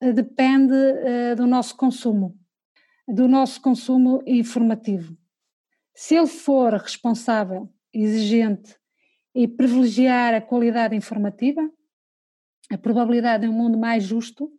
depende 0.00 0.74
uh, 0.74 1.36
do 1.36 1.46
nosso 1.46 1.76
consumo, 1.76 2.36
do 3.06 3.28
nosso 3.28 3.60
consumo 3.60 4.22
informativo. 4.26 5.16
se 5.94 6.16
ele 6.16 6.26
for 6.26 6.72
responsável, 6.72 7.68
exigente 7.92 8.76
e 9.34 9.46
privilegiar 9.46 10.34
a 10.34 10.40
qualidade 10.40 10.94
informativa, 10.96 11.70
a 12.70 12.78
probabilidade 12.78 13.44
de 13.44 13.48
um 13.48 13.52
mundo 13.52 13.78
mais 13.78 14.04
justo, 14.04 14.50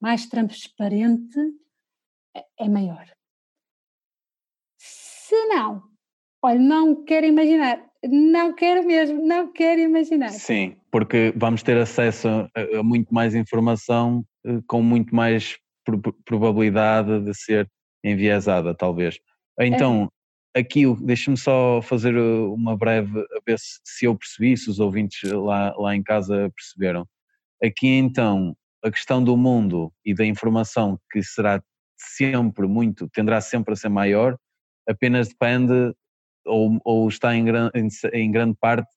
mais 0.00 0.26
transparente, 0.26 1.38
é 2.58 2.68
maior. 2.68 3.06
Se 4.78 5.46
não, 5.46 5.82
olha, 6.42 6.58
não 6.58 7.04
quero 7.04 7.26
imaginar, 7.26 7.84
não 8.02 8.54
quero 8.54 8.86
mesmo, 8.86 9.24
não 9.24 9.52
quero 9.52 9.80
imaginar. 9.80 10.30
Sim, 10.30 10.76
porque 10.90 11.32
vamos 11.36 11.62
ter 11.62 11.76
acesso 11.76 12.28
a, 12.28 12.82
muito 12.82 13.12
mais 13.12 13.34
informação 13.34 14.24
eh, 14.44 14.60
com 14.66 14.82
muito 14.82 15.14
mais 15.14 15.58
probabilidade 16.24 17.20
de 17.20 17.34
ser 17.34 17.70
enviesada, 18.02 18.74
talvez. 18.74 19.18
Então, 19.58 20.04
é. 20.04 20.19
Aqui, 20.54 20.82
deixa-me 21.02 21.36
só 21.36 21.80
fazer 21.82 22.16
uh, 22.16 22.52
uma 22.52 22.76
breve, 22.76 23.18
a 23.18 23.40
ver 23.46 23.58
se, 23.58 23.80
se 23.84 24.04
eu 24.04 24.16
percebi, 24.16 24.56
se 24.56 24.70
os 24.70 24.80
ouvintes 24.80 25.30
lá, 25.30 25.74
lá 25.76 25.94
em 25.94 26.02
casa 26.02 26.50
perceberam. 26.54 27.06
Aqui, 27.62 27.88
então, 27.88 28.56
a 28.82 28.90
questão 28.90 29.22
do 29.22 29.36
mundo 29.36 29.92
e 30.04 30.14
da 30.14 30.24
informação 30.24 30.98
que 31.10 31.22
será 31.22 31.62
sempre 31.96 32.66
muito, 32.66 33.08
tenderá 33.08 33.40
sempre 33.40 33.74
a 33.74 33.76
ser 33.76 33.90
maior, 33.90 34.36
apenas 34.88 35.28
depende 35.28 35.94
ou, 36.46 36.80
ou 36.84 37.08
está 37.08 37.34
em, 37.36 37.44
em, 37.74 37.88
em 38.12 38.30
grande 38.30 38.56
parte 38.58 38.88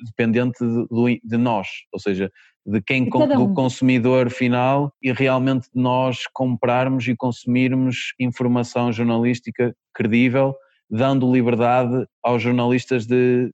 dependente 0.00 0.58
de, 0.64 1.20
de, 1.22 1.36
nós, 1.36 1.68
ou 1.92 2.00
seja, 2.00 2.30
de 2.66 2.80
quem 2.82 3.04
de 3.04 3.10
do 3.10 3.54
consumidor 3.54 4.30
final 4.30 4.92
e 5.02 5.12
realmente 5.12 5.68
nós 5.74 6.26
comprarmos 6.32 7.06
e 7.08 7.16
consumirmos 7.16 8.14
informação 8.18 8.92
jornalística 8.92 9.74
credível, 9.94 10.54
dando 10.88 11.32
liberdade 11.32 12.06
aos 12.22 12.42
jornalistas 12.42 13.06
de, 13.06 13.50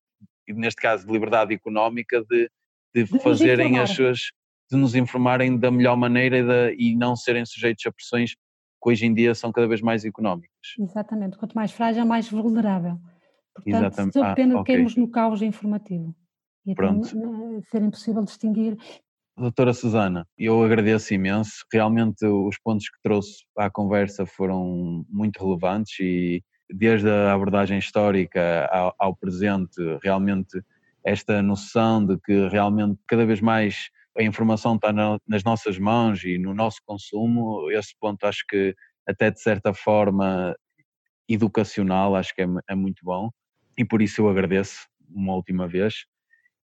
neste 0.49 0.81
caso, 0.81 1.07
de 1.07 1.12
liberdade 1.12 1.55
económica 1.55 2.25
de, 2.29 2.51
de, 2.95 3.05
de 3.05 3.19
fazerem 3.21 3.79
as 3.79 3.90
suas, 3.90 4.31
de 4.71 4.77
nos 4.77 4.95
informarem 4.95 5.57
da 5.57 5.71
melhor 5.71 5.97
maneira 5.97 6.73
e, 6.73 6.92
e 6.92 6.97
não 6.97 7.14
serem 7.14 7.45
sujeitos 7.45 7.87
a 7.87 7.92
pressões 7.92 8.35
que 8.35 8.90
hoje 8.90 9.07
em 9.07 9.14
dia 9.14 9.35
são 9.35 9.53
cada 9.53 9.69
vez 9.69 9.81
mais 9.81 10.05
económicas. 10.05 10.51
Exatamente, 10.79 11.38
quanto 11.38 11.55
mais 11.55 11.73
frágil, 11.73 12.05
mais 12.05 12.29
vulnerável. 12.29 12.99
Portanto, 13.55 13.85
Exatamente. 13.85 14.19
depende 14.21 14.55
ah, 14.55 14.61
okay. 14.61 14.85
de 14.85 15.01
no 15.01 15.09
caos 15.11 15.40
informativo. 15.42 16.14
E 16.66 16.74
Pronto. 16.74 17.09
Então, 17.16 17.62
ser 17.70 17.83
impossível 17.83 18.24
distinguir. 18.24 18.76
Doutora 19.38 19.74
Susana, 19.74 20.26
eu 20.38 20.62
agradeço 20.62 21.12
imenso. 21.12 21.64
Realmente 21.72 22.24
os 22.24 22.59
pontos 22.59 22.88
que 22.88 22.98
trouxe 23.02 23.44
à 23.57 23.70
conversa 23.70 24.24
foram 24.24 25.05
muito 25.09 25.44
relevantes 25.44 26.00
e 26.00 26.42
desde 26.70 27.09
a 27.09 27.33
abordagem 27.33 27.79
histórica 27.79 28.66
ao, 28.72 28.94
ao 28.98 29.16
presente, 29.16 29.81
realmente 30.02 30.61
esta 31.05 31.40
noção 31.40 32.05
de 32.05 32.18
que 32.18 32.48
realmente 32.48 32.98
cada 33.07 33.24
vez 33.24 33.40
mais 33.40 33.90
a 34.18 34.22
informação 34.22 34.74
está 34.74 34.92
na, 34.92 35.18
nas 35.29 35.44
nossas 35.44 35.79
mãos 35.79 36.24
e 36.24 36.38
no 36.38 36.55
nosso 36.55 36.81
consumo, 36.85 37.70
esse 37.70 37.94
ponto 38.00 38.24
acho 38.24 38.44
que 38.48 38.74
até 39.07 39.31
de 39.31 39.40
certa 39.40 39.72
forma 39.72 40.57
educacional, 41.29 42.16
acho 42.16 42.35
que 42.35 42.42
é, 42.42 42.46
é 42.70 42.74
muito 42.74 43.05
bom 43.05 43.31
e 43.79 43.85
por 43.85 44.02
isso 44.02 44.22
eu 44.22 44.29
agradeço 44.29 44.88
uma 45.09 45.35
última 45.35 45.68
vez 45.68 46.07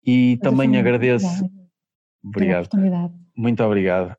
e 0.05 0.37
também 0.37 0.77
agradeço. 0.77 1.27
Obrigado. 2.23 2.69
Muito 3.35 3.63
obrigado. 3.63 4.15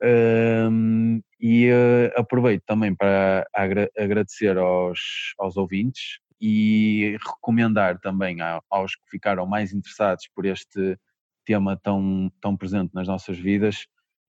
Um, 0.70 1.20
e 1.40 1.68
uh, 1.70 2.20
aproveito 2.20 2.62
também 2.66 2.94
para 2.94 3.46
agra 3.54 3.90
agradecer 3.96 4.56
aos, 4.56 5.34
aos 5.38 5.56
ouvintes 5.56 6.20
e 6.40 7.16
recomendar 7.24 7.98
também 7.98 8.38
aos 8.70 8.94
que 8.94 9.10
ficaram 9.10 9.46
mais 9.46 9.72
interessados 9.72 10.28
por 10.34 10.46
este 10.46 10.96
tema 11.44 11.76
tão, 11.76 12.30
tão 12.40 12.56
presente 12.56 12.94
nas 12.94 13.08
nossas 13.08 13.36
vidas 13.36 13.86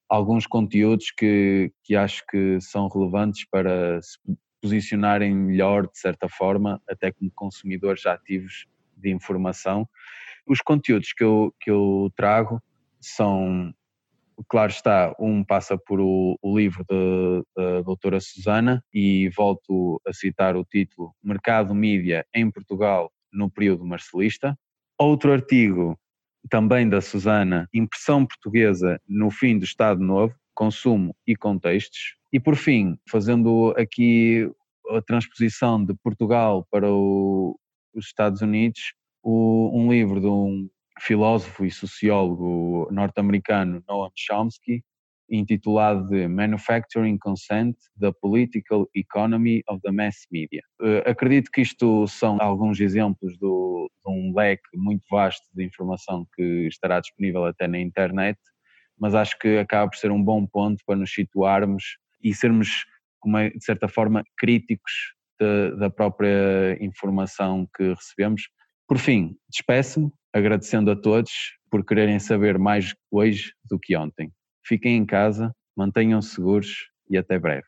alguns 0.10 0.48
conteúdos 0.48 1.12
que, 1.12 1.72
que 1.84 1.96
acho 1.96 2.24
que 2.28 2.60
são 2.60 2.88
relevantes 2.88 3.46
para 3.50 4.02
se 4.02 4.18
posicionarem 4.62 5.34
melhor, 5.34 5.84
de 5.88 6.00
certa 6.00 6.28
forma, 6.28 6.82
até 6.90 7.12
como 7.12 7.32
consumidores 7.34 8.06
ativos 8.06 8.66
de 8.98 9.12
informação 9.12 9.88
os 10.50 10.60
conteúdos 10.60 11.14
que 11.14 11.24
eu, 11.24 11.54
que 11.62 11.70
eu 11.70 12.12
trago 12.16 12.60
são, 13.00 13.72
claro 14.48 14.72
está, 14.72 15.16
um 15.20 15.44
passa 15.44 15.78
por 15.78 16.02
o, 16.02 16.38
o 16.42 16.58
livro 16.58 16.84
da 17.56 17.82
doutora 17.82 18.20
Susana 18.20 18.84
e 18.92 19.30
volto 19.30 20.02
a 20.08 20.12
citar 20.12 20.58
o 20.58 20.66
título 20.66 21.14
Mercado 21.24 21.76
Mídia 21.76 22.26
em 22.34 22.50
Portugal 22.50 23.12
no 23.32 23.50
período 23.50 23.86
marcelista. 23.86 24.58
Outro 24.98 25.32
artigo 25.32 25.98
também 26.50 26.90
da 26.90 27.00
Susana, 27.00 27.70
Impressão 27.72 28.26
Portuguesa 28.26 29.00
no 29.08 29.30
fim 29.30 29.60
do 29.60 29.66
Estado 29.66 30.02
Novo, 30.02 30.36
Consumo 30.56 31.16
e 31.28 31.36
Contextos. 31.36 32.16
E 32.34 32.40
por 32.40 32.56
fim, 32.56 32.98
fazendo 33.08 33.74
aqui 33.78 34.50
a 34.90 35.02
transposição 35.02 35.84
de 35.84 35.94
Portugal 36.04 36.66
para 36.72 36.92
o, 36.92 37.58
os 37.94 38.08
Estados 38.08 38.42
Unidos, 38.42 38.94
o, 39.24 39.72
um 39.74 39.92
livro 39.92 40.20
de 40.20 40.28
um 40.28 40.70
filósofo 41.00 41.66
e 41.66 41.72
sociólogo 41.72 42.88
norte-americano, 42.92 43.84
Noam 43.88 44.12
Chomsky, 44.16 44.84
intitulado 45.32 46.08
de 46.08 46.28
Manufacturing 46.28 47.18
Consent, 47.18 47.76
The 48.00 48.12
Political 48.22 48.88
Economy 48.96 49.62
of 49.70 49.80
the 49.82 49.92
Mass 49.92 50.26
Media. 50.32 50.62
Uh, 50.82 51.08
acredito 51.10 51.52
que 51.52 51.62
isto 51.62 52.08
são 52.08 52.38
alguns 52.42 52.80
exemplos 52.80 53.38
do, 53.38 53.90
de 54.06 54.12
um 54.12 54.34
leque 54.36 54.64
muito 54.76 55.06
vasto 55.10 55.48
de 55.54 55.64
informação 55.64 56.26
que 56.36 56.68
estará 56.68 57.00
disponível 57.00 57.46
até 57.46 57.68
na 57.68 57.80
internet, 57.80 58.40
mas 58.98 59.16
acho 59.16 59.38
que 59.40 59.58
acaba 59.58 59.90
por 59.90 59.98
ser 59.98 60.12
um 60.12 60.22
bom 60.22 60.46
ponto 60.46 60.84
para 60.86 60.98
nos 60.98 61.14
situarmos 61.14 61.98
e 62.22 62.34
sermos, 62.34 62.86
de 63.26 63.64
certa 63.64 63.88
forma, 63.88 64.24
críticos 64.38 64.92
de, 65.40 65.76
da 65.78 65.90
própria 65.90 66.78
informação 66.82 67.68
que 67.78 67.94
recebemos, 67.94 68.44
por 68.90 68.98
fim, 68.98 69.38
despeço-me 69.48 70.12
agradecendo 70.34 70.90
a 70.90 70.96
todos 70.96 71.32
por 71.70 71.86
quererem 71.86 72.18
saber 72.18 72.58
mais 72.58 72.96
hoje 73.12 73.54
do 73.70 73.78
que 73.78 73.96
ontem. 73.96 74.34
Fiquem 74.66 74.98
em 74.98 75.06
casa, 75.06 75.54
mantenham-se 75.78 76.34
seguros 76.34 76.90
e 77.08 77.16
até 77.16 77.38
breve. 77.38 77.68